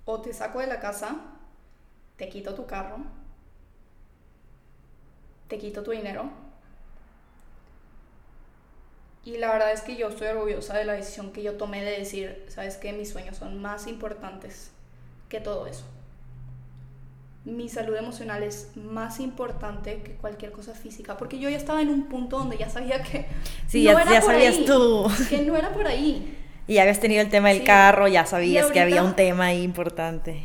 o 0.04 0.20
te 0.20 0.32
saco 0.32 0.60
de 0.60 0.68
la 0.68 0.78
casa, 0.78 1.16
te 2.16 2.28
quito 2.28 2.54
tu 2.54 2.66
carro, 2.66 2.98
te 5.48 5.58
quito 5.58 5.82
tu 5.82 5.90
dinero. 5.90 6.30
Y 9.24 9.38
la 9.38 9.52
verdad 9.52 9.72
es 9.72 9.80
que 9.80 9.96
yo 9.96 10.08
estoy 10.08 10.28
orgullosa 10.28 10.76
de 10.76 10.84
la 10.84 10.92
decisión 10.92 11.32
que 11.32 11.42
yo 11.42 11.56
tomé 11.56 11.84
de 11.84 11.98
decir, 11.98 12.46
sabes 12.48 12.76
que 12.76 12.92
mis 12.92 13.10
sueños 13.10 13.36
son 13.36 13.60
más 13.60 13.88
importantes 13.88 14.70
que 15.28 15.40
todo 15.40 15.66
eso. 15.66 15.84
Mi 17.44 17.68
salud 17.68 17.96
emocional 17.96 18.42
es 18.44 18.70
más 18.76 19.18
importante 19.18 20.02
que 20.02 20.12
cualquier 20.14 20.52
cosa 20.52 20.74
física, 20.74 21.16
porque 21.16 21.38
yo 21.40 21.48
ya 21.50 21.56
estaba 21.56 21.82
en 21.82 21.88
un 21.88 22.04
punto 22.08 22.38
donde 22.38 22.56
ya 22.56 22.70
sabía 22.70 23.02
que 23.02 23.26
Sí, 23.66 23.82
ya, 23.82 23.92
ya 24.04 24.20
por 24.20 24.30
sabías 24.32 24.56
ahí, 24.58 24.64
tú. 24.64 25.06
que 25.28 25.38
no 25.42 25.56
era 25.56 25.72
por 25.72 25.86
ahí. 25.86 26.38
Y 26.68 26.74
ya 26.74 26.82
habías 26.82 27.00
tenido 27.00 27.20
el 27.20 27.28
tema 27.28 27.48
del 27.48 27.58
Sí. 27.58 27.64
carro, 27.64 28.06
ya 28.06 28.24
sabías 28.24 28.68
Y 28.70 28.72
que 28.72 28.78
había 28.80 29.00
ahorita- 29.00 29.10
un 29.10 29.16
tema 29.16 29.46
ahí 29.46 29.62
importante. 29.62 30.44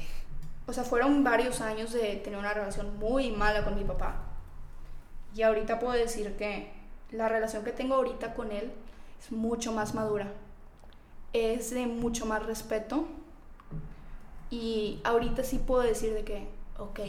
O 0.65 0.73
sea, 0.73 0.83
fueron 0.83 1.23
varios 1.23 1.62
años 1.62 1.93
de 1.93 2.15
tener 2.15 2.39
una 2.39 2.53
relación 2.53 2.97
muy 2.97 3.29
mala 3.31 3.63
con 3.63 3.75
mi 3.75 3.83
papá. 3.83 4.15
Y 5.36 5.43
ahorita 5.43 5.77
puedo 5.79 5.93
decir 5.93 6.36
que 6.36 6.71
la 7.12 7.29
relación 7.29 7.63
que 7.63 7.71
tengo 7.71 7.93
ahorita 7.95 8.33
con 8.33 8.51
él 8.51 8.71
es 9.23 9.31
mucho 9.31 9.71
más 9.71 9.93
madura. 9.93 10.33
Es 11.33 11.69
de 11.69 11.86
mucho 11.86 12.25
más 12.25 12.43
respeto. 12.43 13.07
Y 14.49 14.99
ahorita 15.03 15.43
sí 15.43 15.60
puedo 15.60 15.83
decir 15.83 16.13
de 16.15 16.23
que, 16.23 16.47
ok, 16.79 16.99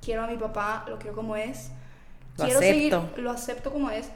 quiero 0.00 0.22
a 0.24 0.26
mi 0.26 0.36
papá, 0.36 0.84
lo 0.88 0.98
quiero 0.98 1.14
como 1.16 1.36
es. 1.36 1.70
Lo 2.36 2.44
quiero 2.44 2.60
seguir, 2.60 2.94
acepto. 2.94 3.20
lo 3.20 3.30
acepto 3.30 3.72
como 3.72 3.90
es. 3.90 4.10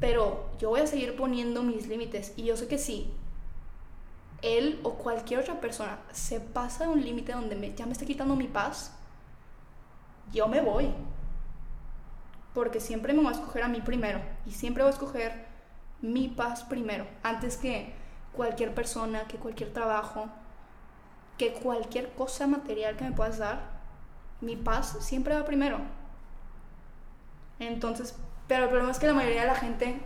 Pero 0.00 0.50
yo 0.58 0.70
voy 0.70 0.80
a 0.80 0.86
seguir 0.86 1.16
poniendo 1.16 1.62
mis 1.62 1.86
límites. 1.88 2.32
Y 2.36 2.44
yo 2.44 2.56
sé 2.56 2.68
que 2.68 2.78
sí, 2.78 3.12
él 4.42 4.80
o 4.82 4.94
cualquier 4.94 5.40
otra 5.40 5.60
persona 5.60 5.98
se 6.12 6.40
pasa 6.40 6.84
de 6.84 6.90
un 6.90 7.02
límite 7.02 7.32
donde 7.32 7.56
me- 7.56 7.74
ya 7.74 7.86
me 7.86 7.92
está 7.92 8.06
quitando 8.06 8.36
mi 8.36 8.46
paz, 8.48 8.92
yo 10.32 10.48
me 10.48 10.60
voy. 10.60 10.94
Porque 12.54 12.80
siempre 12.80 13.12
me 13.12 13.20
voy 13.22 13.28
a 13.32 13.36
escoger 13.36 13.62
a 13.62 13.68
mí 13.68 13.80
primero. 13.80 14.20
Y 14.46 14.52
siempre 14.52 14.82
voy 14.82 14.90
a 14.90 14.94
escoger 14.94 15.46
mi 16.00 16.28
paz 16.28 16.64
primero. 16.64 17.06
Antes 17.22 17.56
que 17.56 17.94
cualquier 18.32 18.74
persona, 18.74 19.24
que 19.28 19.36
cualquier 19.38 19.72
trabajo, 19.72 20.28
que 21.38 21.52
cualquier 21.54 22.12
cosa 22.14 22.46
material 22.46 22.96
que 22.96 23.04
me 23.04 23.12
puedas 23.12 23.38
dar. 23.38 23.79
Mi 24.40 24.56
paz 24.56 24.96
siempre 25.00 25.34
va 25.34 25.44
primero. 25.44 25.78
Entonces, 27.58 28.14
pero 28.48 28.64
el 28.64 28.68
problema 28.70 28.90
es 28.90 28.98
que 28.98 29.06
la 29.06 29.14
mayoría 29.14 29.42
de 29.42 29.46
la 29.46 29.54
gente 29.54 30.00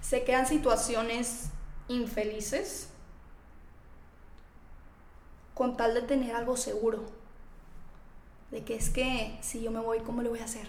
se 0.00 0.24
queda 0.24 0.40
en 0.40 0.46
situaciones 0.46 1.50
infelices 1.88 2.90
con 5.54 5.76
tal 5.76 5.94
de 5.94 6.02
tener 6.02 6.34
algo 6.34 6.56
seguro. 6.56 7.04
De 8.50 8.64
que 8.64 8.74
es 8.74 8.90
que 8.90 9.38
si 9.40 9.62
yo 9.62 9.70
me 9.70 9.80
voy, 9.80 10.00
¿cómo 10.00 10.22
lo 10.22 10.30
voy 10.30 10.40
a 10.40 10.44
hacer? 10.44 10.68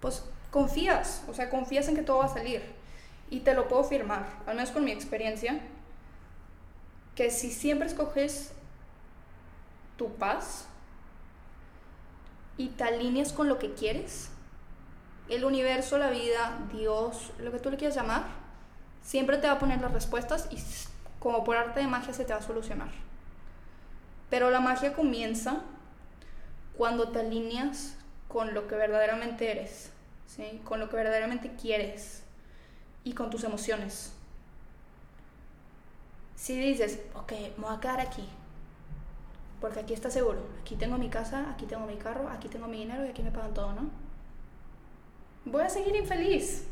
Pues 0.00 0.24
confías, 0.50 1.24
o 1.28 1.34
sea, 1.34 1.50
confías 1.50 1.88
en 1.88 1.96
que 1.96 2.02
todo 2.02 2.18
va 2.18 2.26
a 2.26 2.28
salir. 2.28 2.62
Y 3.28 3.40
te 3.40 3.54
lo 3.54 3.68
puedo 3.68 3.84
firmar, 3.84 4.26
al 4.46 4.54
menos 4.54 4.70
con 4.70 4.84
mi 4.84 4.92
experiencia, 4.92 5.60
que 7.14 7.30
si 7.30 7.50
siempre 7.50 7.88
escoges 7.88 8.52
tu 9.96 10.14
paz 10.14 10.68
y 12.56 12.68
te 12.68 12.84
alineas 12.84 13.32
con 13.32 13.48
lo 13.48 13.58
que 13.58 13.74
quieres, 13.74 14.30
el 15.28 15.44
universo, 15.44 15.98
la 15.98 16.10
vida, 16.10 16.58
Dios, 16.72 17.32
lo 17.38 17.52
que 17.52 17.58
tú 17.58 17.70
le 17.70 17.76
quieras 17.76 17.96
llamar, 17.96 18.24
siempre 19.02 19.38
te 19.38 19.46
va 19.46 19.54
a 19.54 19.58
poner 19.58 19.80
las 19.80 19.92
respuestas 19.92 20.48
y 20.50 20.58
como 21.18 21.44
por 21.44 21.56
arte 21.56 21.80
de 21.80 21.86
magia 21.86 22.14
se 22.14 22.24
te 22.24 22.32
va 22.32 22.38
a 22.38 22.42
solucionar. 22.42 22.90
Pero 24.30 24.50
la 24.50 24.60
magia 24.60 24.94
comienza 24.94 25.62
cuando 26.76 27.08
te 27.08 27.20
alineas 27.20 27.96
con 28.28 28.54
lo 28.54 28.66
que 28.66 28.74
verdaderamente 28.74 29.50
eres, 29.50 29.90
¿sí? 30.26 30.60
con 30.64 30.80
lo 30.80 30.88
que 30.88 30.96
verdaderamente 30.96 31.54
quieres 31.60 32.22
y 33.04 33.12
con 33.12 33.30
tus 33.30 33.44
emociones. 33.44 34.12
Si 36.34 36.58
dices, 36.58 37.00
ok, 37.14 37.32
me 37.56 37.64
voy 37.64 37.76
a 37.76 37.80
quedar 37.80 38.00
aquí, 38.00 38.28
porque 39.60 39.80
aquí 39.80 39.94
está 39.94 40.10
seguro, 40.10 40.40
aquí 40.60 40.76
tengo 40.76 40.98
mi 40.98 41.08
casa, 41.08 41.50
aquí 41.50 41.66
tengo 41.66 41.86
mi 41.86 41.96
carro, 41.96 42.28
aquí 42.28 42.48
tengo 42.48 42.66
mi 42.68 42.78
dinero 42.78 43.04
y 43.04 43.08
aquí 43.08 43.22
me 43.22 43.30
pagan 43.30 43.54
todo, 43.54 43.72
¿no? 43.72 43.88
Voy 45.44 45.62
a 45.62 45.68
seguir 45.68 45.94
infeliz. 45.96 46.66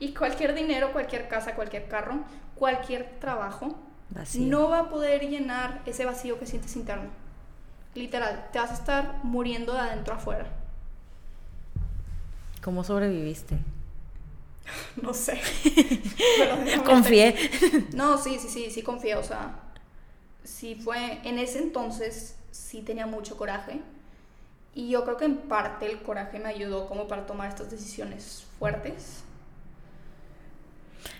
Y 0.00 0.14
cualquier 0.14 0.54
dinero, 0.54 0.92
cualquier 0.92 1.28
casa, 1.28 1.54
cualquier 1.54 1.88
carro, 1.88 2.20
cualquier 2.54 3.18
trabajo 3.20 3.76
Vacío. 4.10 4.46
no 4.46 4.70
va 4.70 4.80
a 4.80 4.88
poder 4.88 5.28
llenar 5.28 5.82
ese 5.86 6.04
vacío 6.04 6.38
que 6.38 6.46
sientes 6.46 6.76
interno. 6.76 7.10
Literal, 7.94 8.48
te 8.52 8.58
vas 8.58 8.70
a 8.70 8.74
estar 8.74 9.20
muriendo 9.24 9.74
de 9.74 9.80
adentro 9.80 10.14
afuera. 10.14 10.46
¿Cómo 12.62 12.84
sobreviviste? 12.84 13.58
No 15.02 15.14
sé. 15.14 15.40
Confié. 16.84 17.34
No, 17.94 18.18
sí, 18.18 18.38
sí, 18.38 18.48
sí, 18.48 18.70
sí 18.70 18.82
confié, 18.82 19.14
o 19.16 19.22
sea, 19.22 19.54
sí 20.44 20.74
fue, 20.74 21.20
en 21.24 21.38
ese 21.38 21.58
entonces 21.58 22.36
sí 22.50 22.82
tenía 22.82 23.06
mucho 23.06 23.36
coraje 23.36 23.80
y 24.74 24.90
yo 24.90 25.04
creo 25.04 25.16
que 25.16 25.24
en 25.24 25.36
parte 25.36 25.90
el 25.90 26.02
coraje 26.02 26.38
me 26.38 26.48
ayudó 26.48 26.86
como 26.86 27.08
para 27.08 27.26
tomar 27.26 27.48
estas 27.48 27.70
decisiones 27.70 28.46
fuertes. 28.58 29.24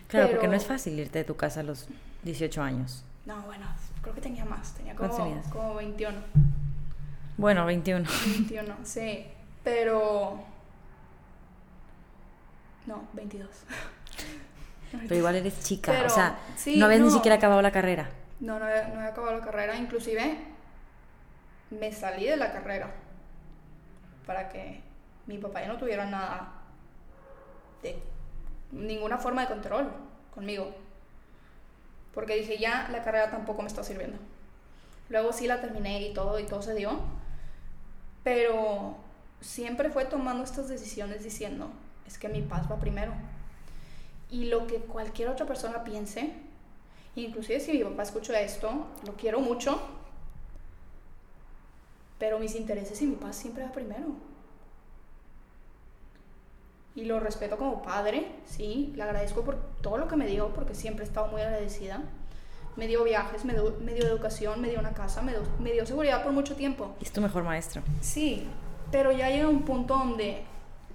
Claro, 0.07 0.31
porque 0.31 0.49
no 0.49 0.55
es 0.55 0.65
fácil 0.65 0.99
irte 0.99 1.19
de 1.19 1.25
tu 1.25 1.37
casa 1.37 1.61
a 1.61 1.63
los 1.63 1.89
18 2.23 2.63
años. 2.63 3.05
No, 3.27 3.43
bueno, 3.43 3.67
creo 4.01 4.15
que 4.15 4.21
tenía 4.21 4.45
más, 4.45 4.75
tenía 4.75 4.95
¿Cuántos 4.95 5.19
como, 5.19 5.43
como 5.51 5.75
21. 5.75 6.17
Bueno, 7.37 7.67
21. 7.67 8.09
21, 8.27 8.77
sí, 8.85 9.27
pero... 9.63 10.43
No, 12.87 13.07
22. 13.13 13.49
pero 14.93 15.15
igual 15.15 15.37
eres 15.37 15.63
chica, 15.63 15.93
Pero, 15.93 16.07
o 16.07 16.11
sea, 16.11 16.39
sí, 16.57 16.79
no 16.79 16.87
habías 16.87 17.03
ni 17.03 17.11
siquiera 17.11 17.37
acabado 17.37 17.61
la 17.61 17.71
carrera. 17.71 18.09
No, 18.41 18.59
no 18.59 18.67
había, 18.67 18.89
no 18.89 18.97
había 18.97 19.09
acabado 19.09 19.39
la 19.39 19.45
carrera. 19.45 19.77
Inclusive 19.77 20.39
me 21.71 21.93
salí 21.93 22.27
de 22.27 22.37
la 22.37 22.53
carrera 22.53 22.91
para 24.27 24.49
que 24.49 24.81
mi 25.27 25.39
papá 25.39 25.63
ya 25.63 25.69
no 25.69 25.79
tuviera 25.79 26.07
nada 26.07 26.53
de 27.83 28.01
ninguna 28.73 29.19
forma 29.19 29.43
de 29.43 29.49
control 29.49 29.91
conmigo. 30.35 30.75
Porque 32.15 32.37
dije, 32.37 32.59
ya 32.59 32.89
la 32.91 33.03
carrera 33.03 33.31
tampoco 33.31 33.63
me 33.63 33.69
está 33.69 33.85
sirviendo. 33.85 34.19
Luego 35.09 35.33
sí 35.33 35.47
la 35.47 35.61
terminé 35.61 36.03
y 36.03 36.13
todo, 36.13 36.39
y 36.39 36.45
todo 36.45 36.63
se 36.63 36.75
dio. 36.75 37.01
Pero 38.25 38.97
siempre 39.41 39.91
fue 39.91 40.05
tomando 40.05 40.45
estas 40.45 40.69
decisiones 40.69 41.23
diciendo, 41.23 41.71
es 42.07 42.19
que 42.19 42.29
mi 42.29 42.43
paz 42.43 42.71
va 42.71 42.79
primero. 42.79 43.13
Y 44.31 44.47
lo 44.47 44.67
que 44.67 44.77
cualquier 44.77 45.29
otra 45.29 45.47
persona 45.47 45.85
piense, 45.85 46.35
inclusive 47.25 47.61
si 47.61 47.73
mi 47.73 47.85
papá 47.85 48.03
escucha 48.03 48.41
esto, 48.41 48.87
lo 49.07 49.15
quiero 49.15 49.41
mucho, 49.41 49.81
pero 52.19 52.39
mis 52.39 52.55
intereses 52.55 53.01
y 53.03 53.07
mi 53.07 53.17
paz 53.17 53.37
siempre 53.37 53.65
va 53.65 53.73
primero. 53.73 54.07
Y 56.95 57.05
lo 57.05 57.21
respeto 57.21 57.57
como 57.57 57.83
padre, 57.83 58.27
sí, 58.45 58.93
le 58.97 59.03
agradezco 59.05 59.43
por 59.43 59.57
todo 59.81 59.99
lo 59.99 60.09
que 60.09 60.17
me 60.17 60.27
dio, 60.27 60.49
porque 60.53 60.75
siempre 60.75 61.05
he 61.05 61.09
estado 61.09 61.29
muy 61.29 61.41
agradecida. 61.41 62.03
Me 62.77 62.89
dio 62.89 63.05
viajes, 63.05 63.45
me 63.45 63.53
dio, 63.53 63.77
me 63.81 63.95
dio 63.95 64.05
educación, 64.07 64.61
me 64.61 64.69
dio 64.69 64.81
una 64.81 64.95
casa, 64.95 65.23
me 65.23 65.33
dio, 65.33 65.43
me 65.61 65.73
dio 65.73 65.87
seguridad 65.87 66.23
por 66.25 66.33
mucho 66.33 66.57
tiempo. 66.57 66.97
Es 67.01 67.13
tu 67.13 67.21
mejor 67.21 67.45
maestro. 67.45 67.83
Sí, 68.01 68.49
pero 68.91 69.13
ya 69.13 69.31
llega 69.31 69.49
un 69.49 69.63
punto 69.63 69.97
donde 69.97 70.43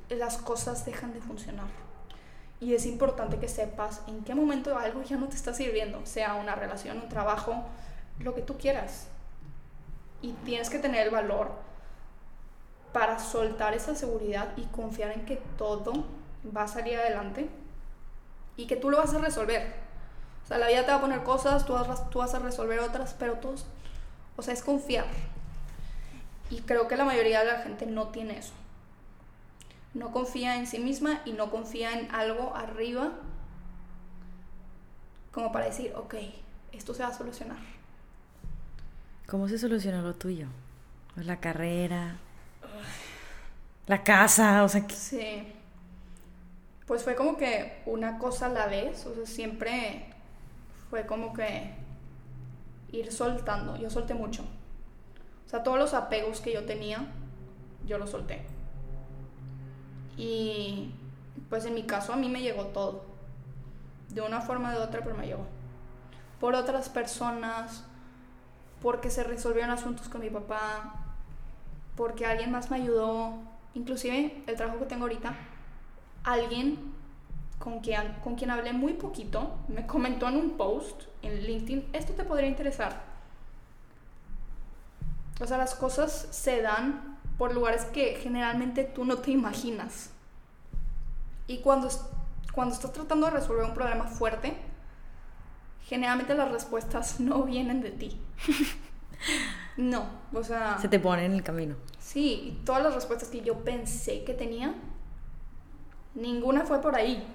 las 0.10 0.38
cosas 0.38 0.86
dejan 0.86 1.14
de 1.14 1.22
funcionar. 1.22 1.83
Y 2.64 2.74
es 2.74 2.86
importante 2.86 3.40
que 3.40 3.50
sepas 3.50 4.02
en 4.08 4.24
qué 4.24 4.34
momento 4.34 4.78
algo 4.78 5.04
ya 5.04 5.18
no 5.18 5.28
te 5.28 5.36
está 5.36 5.54
sirviendo, 5.54 6.00
sea 6.06 6.36
una 6.36 6.56
relación, 6.56 6.98
un 6.98 7.10
trabajo, 7.10 7.62
lo 8.20 8.34
que 8.34 8.42
tú 8.42 8.58
quieras. 8.58 9.08
Y 10.22 10.32
tienes 10.46 10.70
que 10.70 10.80
tener 10.80 11.08
el 11.08 11.14
valor 11.14 11.52
para 12.94 13.20
soltar 13.20 13.74
esa 13.74 13.96
seguridad 13.96 14.54
y 14.56 14.62
confiar 14.68 15.12
en 15.12 15.26
que 15.26 15.42
todo 15.58 16.06
va 16.56 16.64
a 16.64 16.68
salir 16.70 16.98
adelante 16.98 17.50
y 18.56 18.66
que 18.66 18.78
tú 18.78 18.90
lo 18.90 18.96
vas 18.96 19.14
a 19.14 19.18
resolver. 19.18 19.74
O 20.46 20.48
sea, 20.48 20.58
la 20.58 20.70
vida 20.70 20.86
te 20.86 20.92
va 20.92 21.00
a 21.00 21.02
poner 21.02 21.24
cosas, 21.24 21.66
tú 21.66 21.74
vas, 21.74 22.10
tú 22.12 22.20
vas 22.20 22.34
a 22.34 22.40
resolver 22.40 22.80
otras, 22.80 23.14
pero 23.20 23.34
todos, 23.34 23.66
o 24.38 24.42
sea, 24.42 24.54
es 24.54 24.64
confiar. 24.64 25.08
Y 26.50 26.62
creo 26.62 26.88
que 26.88 26.96
la 26.96 27.04
mayoría 27.04 27.42
de 27.42 27.52
la 27.52 27.58
gente 27.60 27.88
no 27.88 28.08
tiene 28.08 28.38
eso. 28.38 28.54
No 29.94 30.12
confía 30.12 30.56
en 30.58 30.66
sí 30.68 30.80
misma 30.80 31.22
y 31.26 31.34
no 31.34 31.52
confía 31.52 32.00
en 32.00 32.10
algo 32.14 32.56
arriba 32.56 33.12
como 35.32 35.52
para 35.52 35.66
decir, 35.66 35.94
ok, 35.96 36.16
esto 36.72 36.94
se 36.94 37.04
va 37.04 37.10
a 37.10 37.14
solucionar. 37.14 37.58
¿Cómo 39.28 39.48
se 39.48 39.58
solucionó 39.58 40.02
lo 40.02 40.14
tuyo? 40.14 40.48
Pues 41.14 41.26
La 41.26 41.40
carrera, 41.40 42.18
la 43.88 44.04
casa, 44.04 44.64
o 44.64 44.70
sea, 44.70 44.86
que- 44.88 44.96
Sí. 44.96 45.48
Pues 46.88 47.04
fue 47.04 47.16
como 47.16 47.38
que 47.38 47.82
una 47.86 48.18
cosa 48.20 48.48
a 48.48 48.50
la 48.50 48.68
vez, 48.68 49.06
o 49.06 49.16
sea, 49.16 49.26
siempre 49.26 50.06
fue 50.90 51.06
como 51.06 51.34
que 51.34 51.74
ir 52.92 53.12
soltando. 53.12 53.78
Yo 53.78 53.90
solté 53.90 54.14
mucho. 54.14 54.44
O 55.46 55.50
sea, 55.50 55.64
todos 55.64 55.80
los 55.80 55.94
apegos 55.94 56.42
que 56.42 56.54
yo 56.54 56.66
tenía, 56.66 57.06
yo 57.88 57.98
los 57.98 58.10
solté. 58.12 58.46
Y 60.18 60.92
pues 61.50 61.66
en 61.66 61.74
mi 61.74 61.84
caso 61.84 62.14
a 62.14 62.16
mí 62.16 62.30
me 62.30 62.42
llegó 62.42 62.68
todo. 62.68 63.06
De 64.10 64.22
una 64.22 64.42
forma 64.42 64.70
o 64.70 64.72
de 64.72 64.78
otra, 64.78 65.02
pero 65.04 65.16
me 65.16 65.26
llegó. 65.26 65.46
Por 66.40 66.56
otras 66.56 66.90
personas, 66.90 67.84
porque 68.82 69.10
se 69.10 69.24
resolvieron 69.24 69.72
asuntos 69.72 70.10
con 70.10 70.22
mi 70.22 70.30
papá, 70.30 70.96
porque 71.96 72.26
alguien 72.26 72.52
más 72.52 72.70
me 72.70 72.78
ayudó. 72.78 73.34
Inclusive 73.74 74.44
el 74.46 74.56
trabajo 74.56 74.80
que 74.80 74.86
tengo 74.86 75.04
ahorita, 75.04 75.36
alguien 76.24 76.94
con 77.60 77.80
quien, 77.80 78.14
con 78.24 78.36
quien 78.36 78.52
hablé 78.52 78.74
muy 78.74 78.94
poquito 78.94 79.56
me 79.70 79.88
comentó 79.88 80.28
en 80.28 80.36
un 80.36 80.58
post 80.58 81.04
en 81.22 81.42
LinkedIn, 81.44 81.90
esto 81.94 82.14
te 82.14 82.26
podría 82.26 82.50
interesar. 82.50 83.04
O 85.40 85.48
sea, 85.48 85.58
las 85.58 85.74
cosas 85.74 86.28
se 86.32 86.62
dan 86.62 87.13
por 87.38 87.54
lugares 87.54 87.86
que 87.86 88.16
generalmente 88.16 88.84
tú 88.84 89.06
no 89.06 89.18
te 89.18 89.32
imaginas. 89.32 90.12
Y 91.48 91.60
cuando, 91.60 91.90
cuando 92.54 92.74
estás 92.74 92.94
tratando 92.94 93.28
de 93.28 93.34
resolver 93.34 93.66
un 93.66 93.74
problema 93.74 94.06
fuerte, 94.06 94.56
generalmente 95.86 96.36
las 96.36 96.52
respuestas 96.52 97.20
no 97.20 97.44
vienen 97.44 97.82
de 97.82 97.92
ti. 97.92 98.22
no, 99.78 100.06
o 100.34 100.44
sea... 100.44 100.78
se 100.80 100.88
te 100.88 101.00
pone 101.00 101.26
en 101.26 101.34
el 101.34 101.44
camino. 101.44 101.76
Sí, 102.00 102.58
y 102.60 102.66
todas 102.66 102.84
las 102.84 102.94
respuestas 102.94 103.30
que 103.30 103.42
yo 103.42 103.64
pensé 103.64 104.24
que 104.24 104.34
tenía, 104.34 104.76
ninguna 106.16 106.66
fue 106.66 106.82
por 106.82 106.96
ahí. 106.96 107.26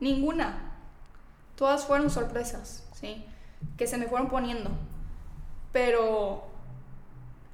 Ninguna. 0.00 0.72
Todas 1.56 1.86
fueron 1.86 2.10
sorpresas, 2.10 2.86
¿sí? 2.94 3.24
Que 3.76 3.86
se 3.86 3.96
me 3.96 4.06
fueron 4.06 4.28
poniendo. 4.28 4.70
Pero 5.72 6.53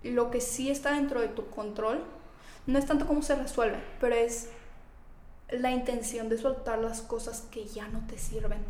lo 0.02 0.30
que 0.30 0.40
sí 0.40 0.70
está 0.70 0.92
dentro 0.92 1.20
de 1.20 1.28
tu 1.28 1.48
control 1.50 2.02
no 2.66 2.78
es 2.78 2.86
tanto 2.86 3.06
cómo 3.06 3.22
se 3.22 3.34
resuelve, 3.34 3.82
pero 4.00 4.14
es 4.14 4.50
la 5.50 5.70
intención 5.70 6.28
de 6.28 6.38
soltar 6.38 6.78
las 6.78 7.02
cosas 7.02 7.42
que 7.50 7.66
ya 7.66 7.88
no 7.88 8.06
te 8.06 8.18
sirven. 8.18 8.64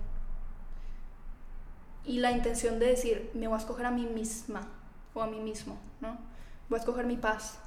Y 2.05 2.19
la 2.19 2.33
intención 2.33 2.79
de 2.79 2.87
decir, 2.87 3.31
me 3.35 3.47
voy 3.47 3.57
a 3.57 3.61
escoger 3.61 3.87
a 3.87 3.91
mí 3.91 4.07
misma 4.07 4.67
o 5.15 5.23
a 5.23 5.27
mí 5.27 5.39
mismo, 5.39 5.79
¿no? 6.01 6.19
Voy 6.69 6.79
a 6.79 6.81
escoger 6.81 7.05
mi 7.05 7.17
paz 7.17 7.59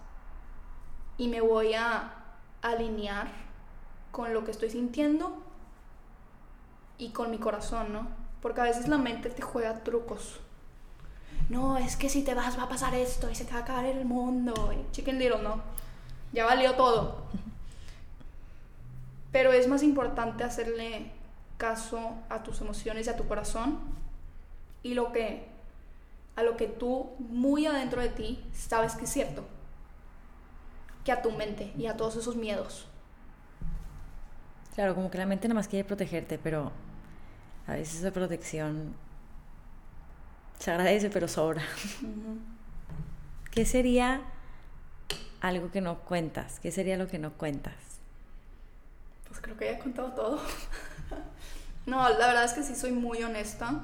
y 1.17 1.27
me 1.27 1.41
voy 1.41 1.73
a 1.73 2.15
alinear 2.61 3.27
con 4.11 4.33
lo 4.33 4.43
que 4.43 4.51
estoy 4.51 4.69
sintiendo 4.69 5.37
y 6.97 7.09
con 7.09 7.29
mi 7.31 7.37
corazón, 7.37 7.93
¿no? 7.93 8.07
Porque 8.41 8.61
a 8.61 8.65
veces 8.65 8.87
la 8.87 8.97
mente 8.97 9.29
te 9.29 9.41
juega 9.41 9.83
trucos. 9.83 10.39
No, 11.49 11.77
es 11.77 11.95
que 11.95 12.09
si 12.09 12.23
te 12.23 12.33
vas 12.33 12.57
va 12.57 12.63
a 12.63 12.69
pasar 12.69 12.95
esto 12.95 13.29
y 13.29 13.35
se 13.35 13.45
te 13.45 13.51
va 13.51 13.59
a 13.59 13.61
acabar 13.63 13.85
el 13.85 14.05
mundo. 14.05 14.73
Y 14.73 14.91
chicken 14.91 15.19
little, 15.19 15.41
¿no? 15.41 15.61
Ya 16.31 16.45
valió 16.45 16.73
todo. 16.75 17.23
Pero 19.31 19.51
es 19.51 19.67
más 19.67 19.83
importante 19.83 20.43
hacerle 20.43 21.11
caso 21.57 22.11
a 22.29 22.43
tus 22.43 22.61
emociones 22.61 23.07
y 23.07 23.09
a 23.09 23.17
tu 23.17 23.27
corazón 23.27 23.79
y 24.81 24.93
lo 24.95 25.11
que 25.11 25.47
a 26.35 26.43
lo 26.43 26.57
que 26.57 26.67
tú 26.67 27.11
muy 27.19 27.67
adentro 27.67 28.01
de 28.01 28.09
ti 28.09 28.43
sabes 28.53 28.95
que 28.95 29.05
es 29.05 29.11
cierto 29.11 29.43
que 31.05 31.11
a 31.11 31.21
tu 31.21 31.31
mente 31.31 31.71
y 31.77 31.85
a 31.87 31.97
todos 31.97 32.15
esos 32.15 32.35
miedos. 32.35 32.87
Claro, 34.73 34.95
como 34.95 35.11
que 35.11 35.17
la 35.17 35.25
mente 35.25 35.47
nada 35.47 35.59
más 35.59 35.67
quiere 35.67 35.85
protegerte, 35.87 36.39
pero 36.39 36.71
a 37.67 37.73
veces 37.73 37.99
esa 37.99 38.11
protección 38.11 38.95
se 40.59 40.71
agradece, 40.71 41.09
pero 41.09 41.27
sobra. 41.27 41.63
¿Qué 43.51 43.65
sería 43.65 44.21
algo 45.41 45.71
que 45.71 45.81
no 45.81 45.99
cuentas? 45.99 46.59
¿Qué 46.59 46.71
sería 46.71 46.97
lo 46.97 47.07
que 47.07 47.19
no 47.19 47.33
cuentas? 47.33 47.75
Pues 49.27 49.39
creo 49.41 49.57
que 49.57 49.65
ya 49.65 49.71
he 49.71 49.79
contado 49.79 50.13
todo. 50.13 50.41
no, 51.85 52.07
la 52.09 52.27
verdad 52.27 52.45
es 52.45 52.53
que 52.53 52.63
sí 52.63 52.75
soy 52.75 52.91
muy 52.91 53.21
honesta 53.23 53.81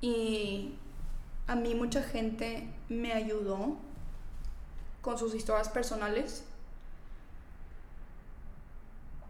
y 0.00 0.74
a 1.46 1.56
mí 1.56 1.74
mucha 1.74 2.02
gente 2.02 2.68
me 2.88 3.12
ayudó 3.12 3.76
con 5.02 5.18
sus 5.18 5.34
historias 5.34 5.68
personales 5.68 6.44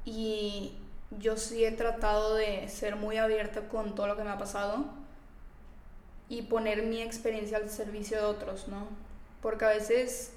y 0.04 0.74
yo 1.18 1.36
sí 1.36 1.64
he 1.64 1.72
tratado 1.72 2.34
de 2.34 2.68
ser 2.68 2.96
muy 2.96 3.16
abierta 3.16 3.68
con 3.68 3.94
todo 3.94 4.06
lo 4.06 4.16
que 4.16 4.24
me 4.24 4.30
ha 4.30 4.38
pasado 4.38 5.01
y 6.32 6.40
poner 6.40 6.82
mi 6.84 7.02
experiencia 7.02 7.58
al 7.58 7.68
servicio 7.68 8.16
de 8.16 8.24
otros, 8.24 8.66
¿no? 8.66 8.86
Porque 9.42 9.66
a 9.66 9.68
veces 9.68 10.32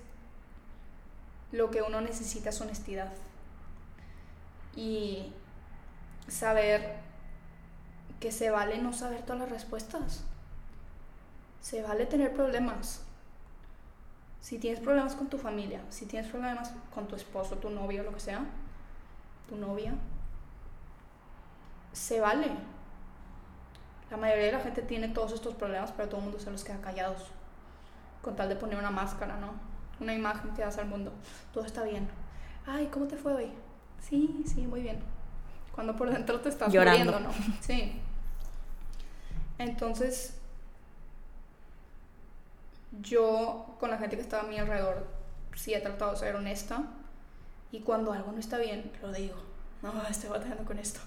lo 1.53 1.71
que 1.71 1.81
uno 1.81 2.01
necesita 2.01 2.49
es 2.49 2.59
honestidad 2.59 3.13
y 4.75 5.31
saber 6.27 6.97
que 8.19 8.33
se 8.33 8.49
vale 8.49 8.77
no 8.79 8.91
saber 8.91 9.21
todas 9.21 9.43
las 9.43 9.49
respuestas. 9.49 10.25
Se 11.61 11.81
vale 11.81 12.05
tener 12.05 12.33
problemas. 12.33 13.01
Si 14.41 14.59
tienes 14.59 14.81
problemas 14.81 15.15
con 15.15 15.29
tu 15.29 15.37
familia, 15.37 15.79
si 15.91 16.07
tienes 16.07 16.29
problemas 16.29 16.73
con 16.93 17.07
tu 17.07 17.15
esposo, 17.15 17.55
tu 17.55 17.69
novio, 17.69 18.03
lo 18.03 18.13
que 18.13 18.19
sea, 18.19 18.43
tu 19.47 19.55
novia, 19.55 19.93
se 21.93 22.19
vale. 22.19 22.74
La 24.15 24.21
mayoría 24.21 24.45
de 24.45 24.51
la 24.53 24.61
gente 24.61 24.81
tiene 24.81 25.09
todos 25.09 25.33
estos 25.33 25.55
problemas, 25.55 25.91
pero 25.91 26.07
todo 26.07 26.19
el 26.19 26.23
mundo 26.23 26.39
se 26.39 26.49
los 26.49 26.63
queda 26.63 26.79
callados. 26.79 27.25
Con 28.21 28.33
tal 28.37 28.47
de 28.47 28.55
poner 28.55 28.79
una 28.79 28.89
máscara, 28.89 29.35
¿no? 29.35 29.51
Una 29.99 30.13
imagen 30.13 30.53
que 30.53 30.61
das 30.61 30.77
al 30.77 30.87
mundo. 30.87 31.11
Todo 31.53 31.65
está 31.65 31.83
bien. 31.83 32.07
Ay, 32.65 32.87
¿cómo 32.93 33.07
te 33.07 33.17
fue 33.17 33.33
hoy? 33.33 33.51
Sí, 33.99 34.41
sí, 34.45 34.67
muy 34.67 34.83
bien. 34.83 34.99
Cuando 35.73 35.97
por 35.97 36.09
dentro 36.09 36.39
te 36.39 36.47
estás 36.47 36.71
Llorando. 36.71 37.11
muriendo, 37.11 37.29
¿no? 37.29 37.35
Sí. 37.59 37.99
Entonces, 39.57 40.37
yo 43.01 43.75
con 43.81 43.89
la 43.91 43.97
gente 43.97 44.15
que 44.15 44.21
estaba 44.21 44.43
a 44.43 44.47
mi 44.47 44.57
alrededor 44.57 45.05
sí 45.55 45.73
he 45.73 45.81
tratado 45.81 46.11
de 46.11 46.17
ser 46.19 46.37
honesta 46.37 46.83
y 47.69 47.81
cuando 47.81 48.13
algo 48.13 48.31
no 48.31 48.39
está 48.39 48.59
bien, 48.59 48.93
lo 49.01 49.11
digo. 49.11 49.35
No, 49.81 49.91
estoy 50.07 50.29
batallando 50.29 50.63
con 50.63 50.79
esto. 50.79 51.01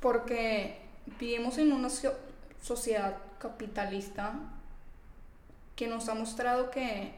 Porque 0.00 0.78
vivimos 1.18 1.58
en 1.58 1.72
una 1.72 1.90
so- 1.90 2.16
sociedad 2.62 3.16
capitalista 3.38 4.34
que 5.76 5.86
nos 5.88 6.08
ha 6.08 6.14
mostrado 6.14 6.70
que 6.70 7.14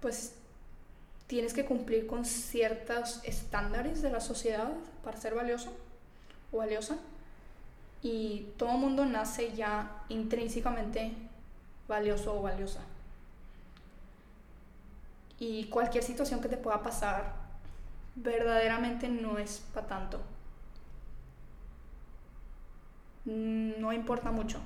pues 0.00 0.34
tienes 1.26 1.52
que 1.52 1.64
cumplir 1.64 2.06
con 2.06 2.24
ciertos 2.24 3.20
estándares 3.24 4.02
de 4.02 4.10
la 4.10 4.20
sociedad 4.20 4.72
para 5.02 5.16
ser 5.16 5.34
valioso 5.34 5.72
o 6.52 6.58
valiosa. 6.58 6.96
Y 8.02 8.48
todo 8.56 8.72
mundo 8.72 9.04
nace 9.04 9.54
ya 9.54 10.04
intrínsecamente 10.08 11.12
valioso 11.88 12.38
o 12.38 12.42
valiosa. 12.42 12.80
Y 15.38 15.64
cualquier 15.64 16.04
situación 16.04 16.40
que 16.40 16.48
te 16.48 16.56
pueda 16.56 16.82
pasar 16.82 17.45
verdaderamente 18.16 19.08
no 19.08 19.38
es 19.38 19.62
para 19.72 19.86
tanto. 19.86 20.20
No 23.24 23.92
importa 23.92 24.30
mucho. 24.30 24.58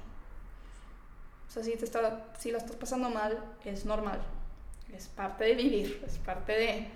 O 1.48 1.52
sea 1.52 1.64
si 1.64 1.76
te 1.76 1.84
está 1.84 2.32
si 2.38 2.52
la 2.52 2.58
estás 2.58 2.76
pasando 2.76 3.10
mal 3.10 3.38
es 3.64 3.84
normal. 3.84 4.20
Es 4.94 5.08
parte 5.08 5.44
de 5.44 5.54
vivir, 5.54 6.02
es 6.06 6.18
parte 6.18 6.52
de 6.52 6.88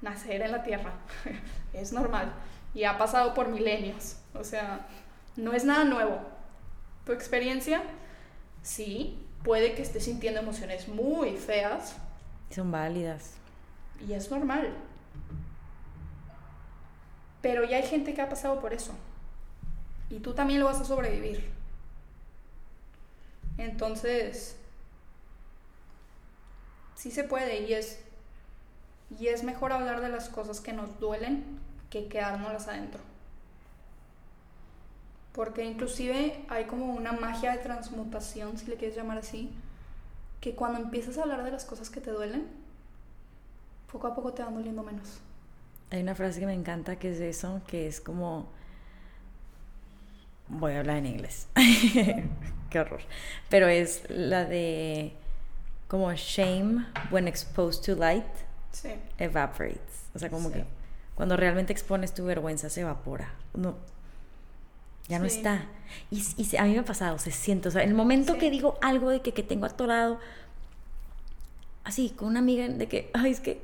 nacer 0.00 0.42
en 0.42 0.52
la 0.52 0.62
tierra, 0.62 0.92
es 1.72 1.92
normal. 1.92 2.32
Y 2.74 2.84
ha 2.84 2.96
pasado 2.96 3.34
por 3.34 3.48
milenios, 3.48 4.16
o 4.34 4.42
sea, 4.42 4.86
no 5.36 5.52
es 5.52 5.64
nada 5.64 5.84
nuevo. 5.84 6.18
Tu 7.04 7.12
experiencia, 7.12 7.82
sí, 8.62 9.26
puede 9.42 9.74
que 9.74 9.82
estés 9.82 10.04
sintiendo 10.04 10.40
emociones 10.40 10.88
muy 10.88 11.36
feas. 11.36 11.96
Son 12.50 12.70
válidas. 12.70 13.34
y 14.06 14.14
es 14.14 14.30
normal, 14.30 14.74
pero 17.42 17.64
ya 17.64 17.76
hay 17.76 17.82
gente 17.82 18.14
que 18.14 18.22
ha 18.22 18.28
pasado 18.28 18.60
por 18.60 18.72
eso 18.72 18.92
y 20.08 20.20
tú 20.20 20.32
también 20.32 20.60
lo 20.60 20.66
vas 20.66 20.80
a 20.80 20.84
sobrevivir. 20.84 21.50
Entonces, 23.58 24.56
sí 26.94 27.10
se 27.10 27.24
puede 27.24 27.60
y 27.60 27.74
es 27.74 27.98
y 29.18 29.28
es 29.28 29.42
mejor 29.42 29.72
hablar 29.72 30.00
de 30.00 30.08
las 30.08 30.28
cosas 30.28 30.60
que 30.60 30.72
nos 30.72 30.98
duelen 30.98 31.44
que 31.90 32.08
quedárnoslas 32.08 32.68
adentro. 32.68 33.00
Porque 35.32 35.64
inclusive 35.64 36.44
hay 36.48 36.64
como 36.64 36.94
una 36.94 37.12
magia 37.12 37.52
de 37.52 37.58
transmutación, 37.58 38.58
si 38.58 38.66
le 38.66 38.76
quieres 38.76 38.96
llamar 38.96 39.18
así, 39.18 39.50
que 40.40 40.54
cuando 40.54 40.80
empiezas 40.80 41.18
a 41.18 41.22
hablar 41.22 41.44
de 41.44 41.50
las 41.50 41.64
cosas 41.64 41.90
que 41.90 42.00
te 42.00 42.10
duelen, 42.10 42.46
poco 43.90 44.06
a 44.06 44.14
poco 44.14 44.32
te 44.32 44.42
van 44.42 44.54
doliendo 44.54 44.82
menos. 44.82 45.20
Hay 45.92 46.00
una 46.02 46.14
frase 46.14 46.40
que 46.40 46.46
me 46.46 46.54
encanta 46.54 46.96
que 46.96 47.10
es 47.12 47.20
eso, 47.20 47.60
que 47.66 47.86
es 47.86 48.00
como... 48.00 48.48
Voy 50.48 50.72
a 50.72 50.80
hablar 50.80 50.96
en 50.96 51.06
inglés. 51.06 51.48
Qué 52.70 52.80
horror. 52.80 53.00
Pero 53.50 53.68
es 53.68 54.02
la 54.08 54.44
de 54.46 55.12
como 55.88 56.10
shame 56.14 56.86
when 57.10 57.28
exposed 57.28 57.84
to 57.84 57.94
light 57.94 58.24
Sí. 58.72 58.88
evaporates. 59.18 60.06
O 60.14 60.18
sea, 60.18 60.30
como 60.30 60.48
Sí. 60.48 60.54
que 60.54 60.64
cuando 61.14 61.36
realmente 61.36 61.74
expones 61.74 62.14
tu 62.14 62.24
vergüenza 62.24 62.70
se 62.70 62.80
evapora. 62.80 63.30
No, 63.52 63.76
ya 65.08 65.18
no 65.18 65.28
Sí. 65.28 65.36
está. 65.36 65.66
Y, 66.10 66.56
a 66.56 66.64
mí 66.64 66.72
me 66.72 66.78
ha 66.78 66.84
pasado, 66.86 67.18
se 67.18 67.30
siente. 67.30 67.68
O 67.68 67.70
sea, 67.70 67.82
el 67.82 67.92
momento 67.92 68.38
que 68.38 68.50
digo 68.50 68.78
algo 68.80 69.10
de 69.10 69.20
que, 69.20 69.32
que 69.32 69.42
tengo 69.42 69.66
atorado, 69.66 70.18
así, 71.84 72.10
con 72.10 72.28
una 72.28 72.38
amiga, 72.38 72.66
de 72.66 72.88
que, 72.88 73.10
ay, 73.12 73.30
es 73.30 73.40
que 73.40 73.60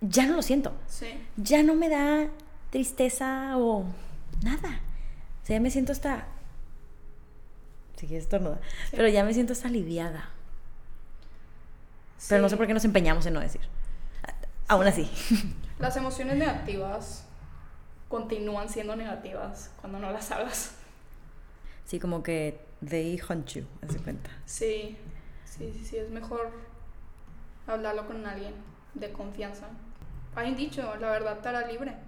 ya 0.00 0.26
no 0.26 0.36
lo 0.36 0.42
siento. 0.42 0.72
Sí. 0.86 1.06
Ya 1.36 1.62
no 1.62 1.74
me 1.74 1.88
da 1.88 2.28
tristeza 2.70 3.56
o 3.56 3.84
nada. 4.42 4.80
O 5.42 5.46
sea, 5.46 5.56
ya 5.56 5.60
me 5.60 5.70
siento 5.70 5.92
hasta. 5.92 6.26
Si 7.96 8.06
quieres 8.06 8.24
estornudar. 8.24 8.60
Sí. 8.90 8.96
Pero 8.96 9.08
ya 9.08 9.24
me 9.24 9.34
siento 9.34 9.52
hasta 9.52 9.68
aliviada. 9.68 10.30
Pero 12.28 12.42
no 12.42 12.48
sé 12.48 12.56
por 12.56 12.66
qué 12.66 12.74
nos 12.74 12.84
empeñamos 12.84 13.26
en 13.26 13.34
no 13.34 13.40
decir. 13.40 13.60
Aún 14.66 14.86
así. 14.86 15.10
Las 15.78 15.96
emociones 15.96 16.36
negativas 16.36 17.24
continúan 18.08 18.68
siendo 18.68 18.96
negativas 18.96 19.70
cuando 19.80 19.98
no 19.98 20.10
las 20.10 20.30
hagas. 20.30 20.74
Sí, 21.84 22.00
como 22.00 22.22
que 22.22 22.60
they 22.86 23.20
hunt 23.28 23.46
you, 23.50 23.64
haz 23.82 23.94
de 23.94 24.00
cuenta. 24.00 24.30
Sí, 24.44 24.96
sí, 25.44 25.72
sí, 25.72 25.84
sí, 25.84 25.96
es 25.98 26.10
mejor 26.10 26.50
hablarlo 27.66 28.06
con 28.06 28.26
alguien 28.26 28.54
de 28.94 29.12
confianza. 29.12 29.68
Un 30.46 30.54
dicho, 30.54 30.82
la 31.00 31.10
verdad 31.10 31.40
te 31.40 31.48
hará 31.48 31.66
libre. 31.66 32.07